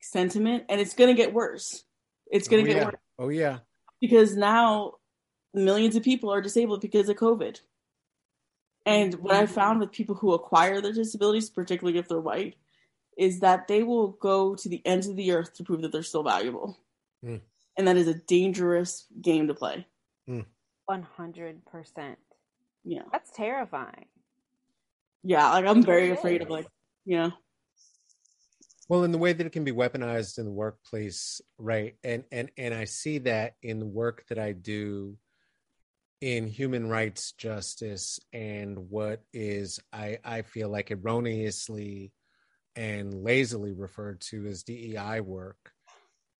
[0.00, 1.84] sentiment, and it's gonna get worse.
[2.30, 2.84] It's gonna oh, get yeah.
[2.86, 3.58] worse Oh yeah.
[4.00, 4.94] because now
[5.54, 7.60] millions of people are disabled because of COVID.
[8.86, 12.56] And what I found with people who acquire their disabilities, particularly if they're white,
[13.18, 16.02] is that they will go to the ends of the earth to prove that they're
[16.02, 16.78] still valuable.
[17.24, 17.40] Mm.
[17.76, 19.86] And that is a dangerous game to play.
[20.88, 22.16] 100%.
[22.84, 23.02] Yeah.
[23.12, 24.06] That's terrifying.
[25.22, 25.50] Yeah.
[25.50, 26.66] Like I'm very It afraid of like,
[27.04, 27.30] yeah.
[28.88, 31.96] Well, in the way that it can be weaponized in the workplace, right?
[32.02, 35.18] And and and I see that in the work that I do
[36.22, 42.12] in human rights justice and what is I I feel like erroneously
[42.76, 45.72] and lazily referred to as DEI work.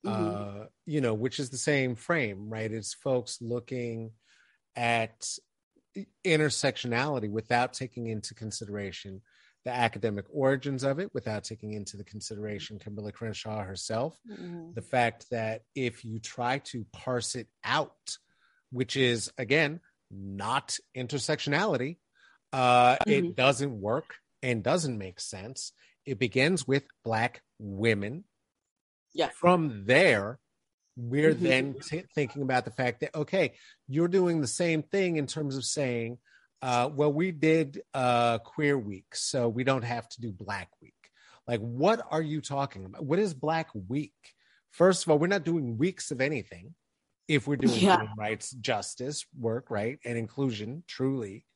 [0.07, 0.63] Mhm.
[0.63, 2.73] Uh, you know, which is the same frame, right?
[2.73, 4.13] It's folks looking
[4.79, 5.29] at
[6.25, 9.21] intersectionality without taking into consideration
[9.65, 14.75] the academic origins of it, without taking into the consideration Kimberlé Crenshaw herself, Mhm.
[14.75, 18.19] the fact that if you try to parse it out,
[18.71, 21.99] which is again not intersectionality,
[22.53, 23.31] uh, Mhm.
[23.31, 25.73] it doesn't work and doesn't make sense.
[26.07, 28.25] It begins with Black women.
[29.13, 29.31] Yeah.
[29.31, 30.39] From there,
[31.01, 31.39] we're Mhm.
[31.41, 33.55] then t- thinking about the fact that okay,
[33.87, 36.19] you're doing the same thing in terms of saying,
[36.61, 40.95] uh, well, we did uh, Queer Week, so we don't have to do Black Week.
[41.47, 43.05] Like, what are you talking about?
[43.05, 44.13] What is Black Week?
[44.73, 46.75] First of all, we're not doing weeks of anything
[47.29, 47.99] if we're doing Yeah.
[48.01, 49.99] human rights, justice work, right?
[50.05, 51.47] And inclusion, truly.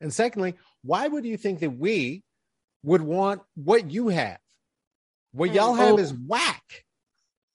[0.00, 2.24] And secondly, why would you think that we
[2.82, 4.40] would want what you have?
[5.32, 5.98] What y'all have Oh.
[5.98, 6.84] is whack.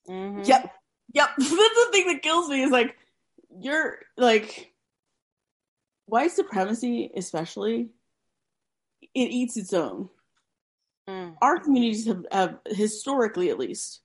[0.08, 0.48] Mhm.
[0.48, 0.74] Yep.
[1.14, 1.30] Yep.
[1.38, 2.96] That's the thing that kills me is like
[3.60, 4.74] you're like
[6.06, 7.90] white supremacy, especially,
[9.02, 10.10] it eats its own.
[11.08, 11.36] Mm.
[11.42, 14.02] Our communities have, have historically at least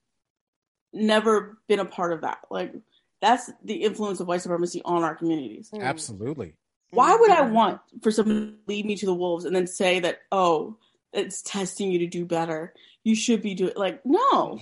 [0.92, 2.38] never been a part of that.
[2.50, 2.74] Like
[3.20, 5.70] that's the influence of white supremacy on our communities.
[5.74, 5.82] Mm.
[5.82, 6.54] Absolutely.
[6.90, 7.52] Why would I Mhm.
[7.52, 10.76] want for someone to lead me to the wolves and then say that, oh,
[11.12, 12.74] it's testing you to do better.
[13.04, 14.58] You should be doing like no.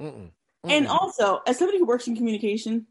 [0.00, 0.30] Mm-mm.
[0.68, 0.90] And Mm-mm.
[0.90, 2.86] also, as somebody who works in communication,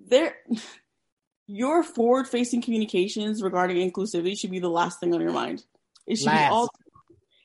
[0.00, 0.36] there
[1.46, 5.64] your forward facing communications regarding inclusivity should be the last thing on your mind.
[6.06, 6.48] It should Last.
[6.48, 6.68] be all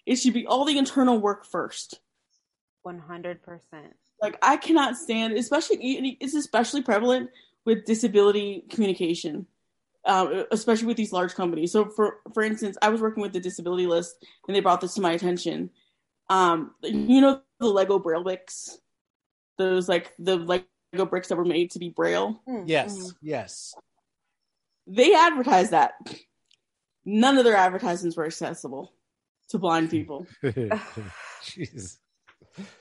[0.06, 2.00] it should be all the internal work first.
[2.84, 3.94] One hundred percent.
[4.22, 5.78] Like I cannot stand, especially
[6.22, 7.30] it's especially prevalent
[7.66, 9.46] with disability communication,
[10.06, 11.74] um, especially with these large companies.
[11.74, 14.16] So, for for instance, I was working with the disability list,
[14.48, 15.70] and they brought this to my attention.
[16.30, 18.80] Um, you know the Lego Braille bricks,
[19.58, 22.42] those like the Lego bricks that were made to be Braille.
[22.48, 22.64] Hmm.
[22.66, 23.08] Yes, hmm.
[23.22, 23.74] yes.
[24.86, 25.94] They advertised that.
[27.06, 28.92] None of their advertisements were accessible
[29.50, 30.28] to blind people.
[30.44, 31.98] Jeez.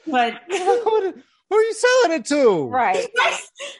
[0.06, 1.14] Like who,
[1.48, 2.66] who are you selling it to?
[2.70, 3.06] Right.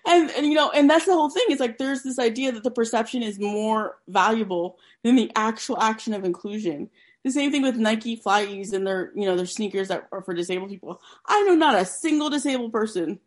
[0.07, 1.44] and, and you know, and that's the whole thing.
[1.49, 6.14] It's like there's this idea that the perception is more valuable than the actual action
[6.14, 6.90] of inclusion.
[7.27, 10.33] The same thing with Nike FlyEase and their, you know, their sneakers that are for
[10.33, 11.03] disabled people.
[11.27, 13.18] I know not a single disabled person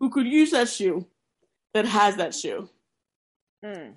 [0.00, 1.06] who could use that shoe
[1.74, 2.70] that has that shoe.
[3.62, 3.96] Mm.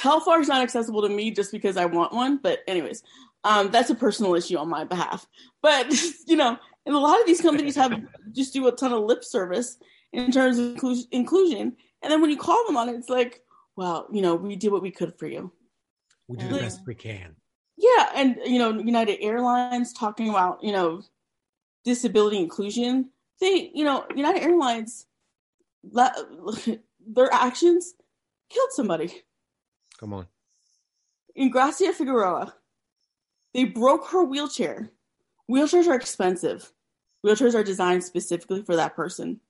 [0.00, 3.02] Telfar is not accessible to me just because I want one, but anyways,
[3.44, 5.26] um, that's a personal issue on my behalf.
[5.60, 5.94] But
[6.26, 6.56] you know,
[6.86, 8.02] and a lot of these companies have
[8.34, 9.76] just do a ton of lip service
[10.14, 13.42] in terms of inclu- inclusion, and then when you call them on it, it's like,
[13.76, 15.52] well, you know, we did what we could for you.
[16.28, 17.36] We do the best we can.
[17.76, 21.02] Yeah, and you know, United Airlines talking about you know
[21.84, 23.10] disability inclusion.
[23.40, 25.06] They, you know, United Airlines,
[25.90, 26.12] la-
[27.06, 27.94] their actions
[28.48, 29.22] killed somebody.
[29.98, 30.26] Come on.
[31.36, 32.54] Engracia Figueroa,
[33.54, 34.90] they broke her wheelchair.
[35.50, 36.72] Wheelchairs are expensive.
[37.26, 39.40] Wheelchairs are designed specifically for that person.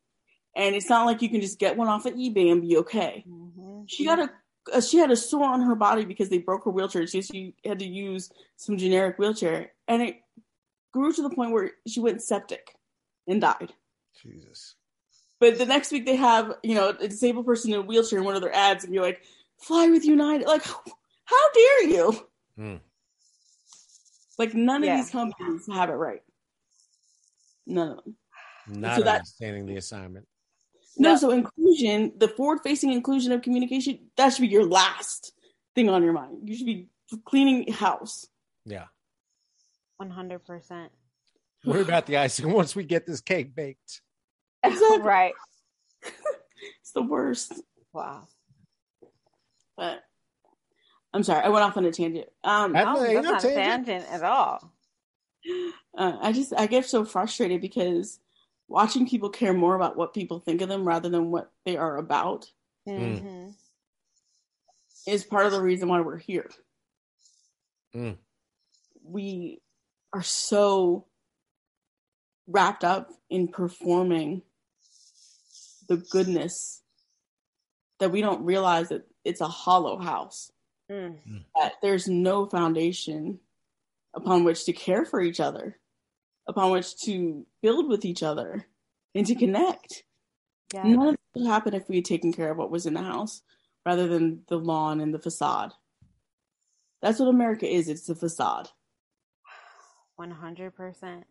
[0.55, 3.25] And it's not like you can just get one off of eBay and be okay.
[3.29, 3.85] Mhm.
[3.89, 4.31] She got a
[4.73, 7.07] uh, she had a sore on her body because they broke her wheelchair.
[7.07, 10.17] She, she had to use some generic wheelchair, and it
[10.93, 12.77] grew to the point where she went septic
[13.27, 13.73] and died.
[14.23, 14.75] Jesus.
[15.41, 18.25] But the next week they have, you know, a disabled person in a wheelchair in
[18.25, 19.23] one of their ads and be like,
[19.59, 20.47] fly with United.
[20.47, 20.63] Like,
[21.25, 22.27] how dare you?
[22.57, 22.77] Hmm.
[24.39, 24.99] Like, none Yeah.
[24.99, 26.23] of these companies have it right.
[27.67, 28.17] None of them.
[28.69, 30.27] Not So that- understanding the assignment.
[30.99, 31.16] No, No.
[31.16, 35.32] so inclusion, the forward facing inclusion of communication, that should be your last
[35.74, 36.49] thing on your mind.
[36.49, 36.88] You should be
[37.24, 38.26] cleaning house.
[38.64, 38.86] Yeah.
[39.97, 40.93] One hundred percent.
[41.64, 44.01] Worry about the icing once we get this cake baked.
[44.62, 44.99] Exactly.
[45.03, 45.34] Right.
[46.80, 47.53] It's the worst.
[47.93, 48.28] Wow.
[49.76, 50.03] But
[51.12, 52.28] I'm sorry, I went off on a tangent.
[52.45, 53.86] Um, That's- Oh, ain't that's no not a tangent.
[53.86, 54.72] tangent at all.
[55.99, 58.20] uh, I just I get so frustrated because
[58.73, 61.99] watching people care more about what people think of them rather than what they are
[61.99, 62.51] about
[62.89, 63.20] Mm.
[63.20, 63.49] hmm
[65.07, 66.49] is part of the reason why we're here.
[67.95, 68.16] Mm.
[69.05, 69.61] We
[70.12, 71.07] are so
[72.47, 74.43] wrapped up in performing
[75.89, 76.83] the goodness
[77.99, 80.53] that we don't realize that it's a hollow house.
[80.91, 81.18] Mm.
[81.57, 83.41] That there's no foundation
[84.14, 85.79] upon which to care for each other,
[86.47, 88.66] upon which to build with each other,
[89.14, 90.05] and to connect.
[90.74, 90.84] Yeah.
[90.84, 93.03] None of this would happen if we had taken care of what was in the
[93.03, 93.43] house
[93.84, 95.72] rather than the lawn and the facade.
[97.03, 97.88] That's what America is.
[97.88, 98.68] It's a facade.
[100.16, 101.24] One hundred percent.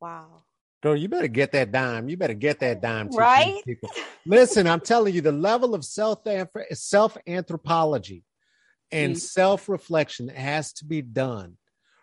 [0.00, 0.44] Wow.
[0.82, 2.08] Girl, you better get that dime.
[2.08, 3.06] You better get that dime.
[3.08, 3.54] teaching Right?
[3.54, 3.90] these people.
[4.26, 6.20] Listen, I'm telling you, the level of self
[6.72, 8.24] self anthropology
[8.90, 9.18] and Mm.
[9.20, 11.56] self reflection has to be done.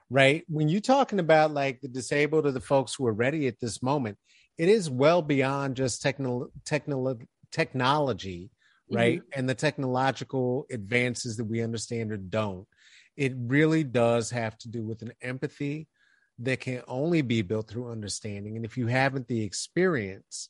[0.10, 0.44] Right?
[0.48, 3.84] When you're talking about like the disabled or the folks who are ready at this
[3.84, 4.18] moment,
[4.58, 7.20] it is well beyond just techno- techno-
[7.52, 8.50] technology,
[8.90, 9.22] right?
[9.36, 12.68] And the technological advances that we understand or don't.
[13.16, 15.88] It really does have to do with an empathy
[16.40, 18.56] that can only be built through understanding.
[18.56, 20.50] And if you haven't the experience,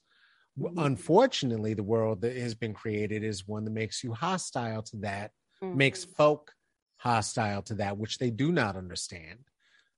[0.58, 0.78] Mhm.
[0.78, 5.32] unfortunately, the world that has been created is one that makes you hostile to that,
[5.74, 6.16] makes Mhm.
[6.16, 6.54] folk
[6.98, 9.49] hostile to that, which they do not understand.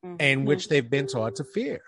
[0.03, 0.17] Mhm.
[0.19, 1.81] and which they've been taught to fear.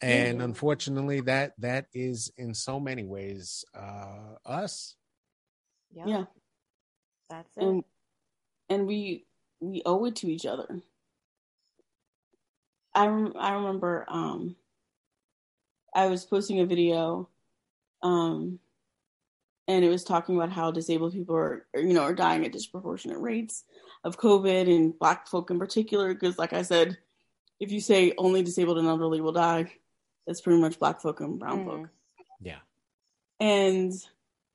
[0.00, 0.44] And Yeah.
[0.44, 4.96] unfortunately, that that is in so many ways uh, us.
[5.92, 6.24] Yep, Yeah.
[7.28, 7.62] That's it.
[7.62, 7.84] and
[8.68, 9.26] and we
[9.60, 10.82] we owe it to each other.
[12.94, 14.56] I rem- I remember um
[15.94, 17.28] I was posting a video
[18.02, 18.58] um
[19.68, 22.52] and it was talking about how disabled people are are, you know are dying at
[22.52, 23.64] disproportionate rates
[24.04, 26.98] of COVID and black folk in particular because like I said
[27.62, 29.70] if you say only disabled and elderly will die
[30.26, 31.64] that's pretty much black folk and brown Mhm.
[31.66, 31.88] folk
[32.40, 32.60] Yeah.
[33.40, 33.92] and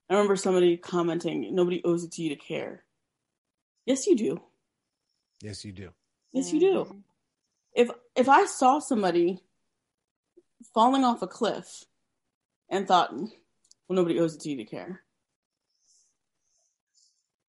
[0.10, 2.84] I remember somebody commenting nobody owes it to you to care
[3.86, 4.42] yes you do
[5.42, 5.94] Yes, you do.
[6.34, 7.04] yes you do Mhm.
[7.74, 9.40] if if I saw somebody
[10.74, 11.86] falling off a cliff
[12.70, 13.30] and thought, well,
[13.90, 15.06] nobody owes it to you to care,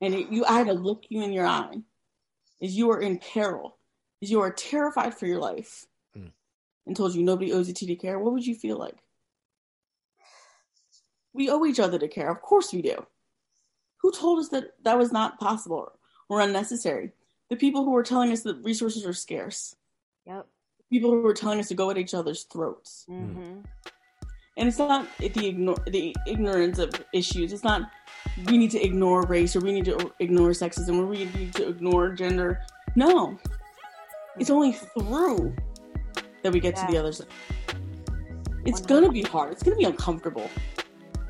[0.02, 1.82] and it, you, I had to look you in your eye,
[2.62, 3.77] as you are in peril, as
[4.20, 6.32] you are terrified for your life, Mm.
[6.86, 8.98] and told you nobody owes you to care, what would you feel like?
[11.32, 13.06] We owe each other to care, of course we do.
[13.98, 15.92] Who told us that that was not possible
[16.28, 17.12] or unnecessary?
[17.50, 19.76] The people who were telling us that resources are scarce
[20.26, 20.46] Yep.
[20.90, 23.04] people who were telling us to go at each other's throats.
[23.06, 23.60] hmm
[24.56, 27.52] And it's not the ignore the ignorance of issues.
[27.52, 27.90] It's not
[28.46, 31.68] we need to ignore race or we need to ignore sexism or we need to
[31.68, 32.60] ignore gender.
[32.96, 33.38] No,
[34.38, 35.54] it's only through
[36.42, 37.26] that we get to the other side.
[38.64, 39.52] It's gonna be hard.
[39.52, 40.48] It's gonna be uncomfortable.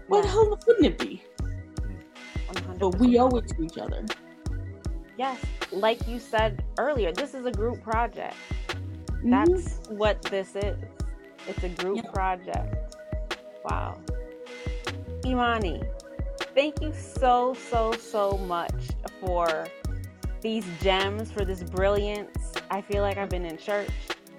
[0.08, 1.22] Why the hell wouldn't it be?
[2.46, 2.78] 100.
[2.78, 4.04] But we owe it to each other.
[5.16, 5.38] Yes,
[5.72, 8.36] like you said earlier, this is a group project.
[9.22, 9.30] Mhm.
[9.30, 10.76] That's what this is.
[11.46, 12.10] It's a group Yeah.
[12.10, 12.96] project.
[13.64, 13.98] Wow.
[15.24, 15.82] Imani,
[16.54, 18.72] thank you so, so, so much
[19.20, 19.66] for
[20.40, 22.52] these gems, for this brilliance.
[22.70, 23.88] I feel like I've been in church.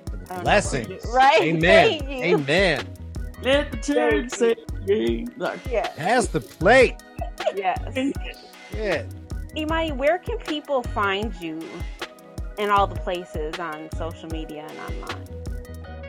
[0.10, 0.44] For the I don't know.
[0.44, 1.06] blessings.
[1.14, 1.42] Right?
[1.42, 2.00] Amen.
[2.00, 2.36] Thank you.
[2.36, 2.88] Amen.
[3.42, 5.26] Let the church say, yay.
[5.38, 5.60] Sorry.
[5.72, 6.96] Yes, Pass the plate.
[7.56, 8.14] yes.
[8.76, 9.04] Yeah.
[9.56, 11.60] Imani, where can people find you
[12.58, 15.26] in all the places on social media and online?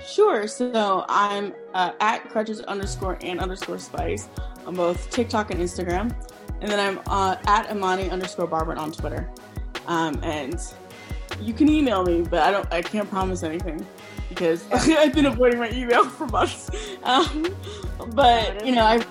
[0.05, 0.47] Sure.
[0.49, 4.29] So I'm uh, at crutches underscore and underscore spice
[4.67, 6.13] on both TikTok and Instagram,
[6.61, 9.31] and then I'm uh, at Imani underscore Barbarin on Twitter.
[9.87, 10.61] Um, and
[11.41, 12.73] you can email me, but I don't.
[12.73, 13.87] I can't promise anything
[14.29, 16.71] because I've been avoiding my email for months.
[17.03, 17.57] Um,
[18.09, 19.03] but you know, I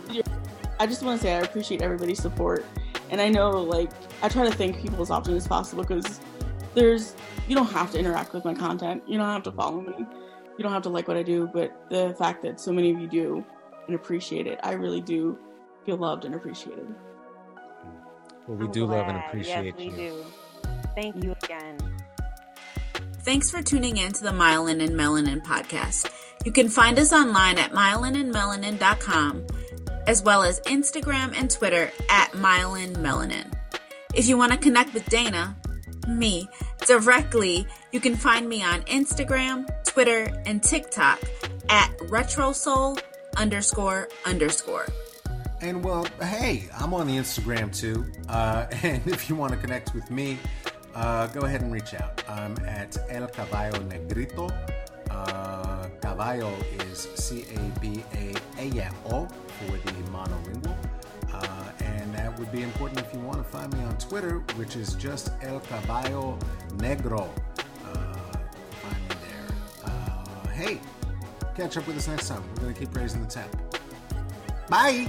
[0.80, 2.64] I just want to say I appreciate everybody's support,
[3.10, 3.90] and I know like
[4.22, 6.20] I try to thank people as often as possible because
[6.76, 7.16] there's
[7.48, 9.02] you don't have to interact with my content.
[9.08, 10.06] You don't have to follow me
[10.60, 13.00] you don't have to like what I do, but the fact that so many of
[13.00, 13.46] you do
[13.88, 15.40] and appreciate it, I really do
[15.86, 16.94] feel loved and appreciated.
[18.46, 19.92] Well, we I'm do love and appreciate yes, we you.
[19.92, 20.26] do.
[20.96, 21.78] Thank you again.
[23.20, 26.12] Thanks for tuning in to the Myelin and Melanin podcast.
[26.46, 29.46] You can find us online at myelinandmelanin.com,
[30.08, 33.54] as well as Instagram and Twitter at myelinmelanin.
[34.16, 35.56] If you want to connect with Dana,
[36.08, 36.48] me,
[36.88, 41.22] directly, you can find me on Instagram, Twitter, and TikTok
[41.70, 43.00] at retrosoul
[43.38, 44.88] underscore underscore.
[45.62, 48.06] And well, hey, I'm on the Instagram too.
[48.28, 50.38] Uh, and if you want to connect with me,
[51.00, 52.22] uh, go ahead and reach out.
[52.28, 54.50] I'm at El Caballo Negrito.
[55.10, 56.54] Uh, caballo
[56.92, 59.28] is C A B A A O
[59.58, 60.78] for the monolingual.
[61.34, 64.76] Uh, and that would be important if you want to find me on Twitter, which
[64.76, 66.38] is just El Caballo
[66.78, 67.30] Negro.
[67.86, 68.38] Uh,
[68.82, 69.56] find me there.
[69.86, 70.82] Uh, hey,
[71.56, 72.44] catch up with us next time.
[72.50, 73.56] We're going to keep raising the temp.
[74.70, 75.08] Bye.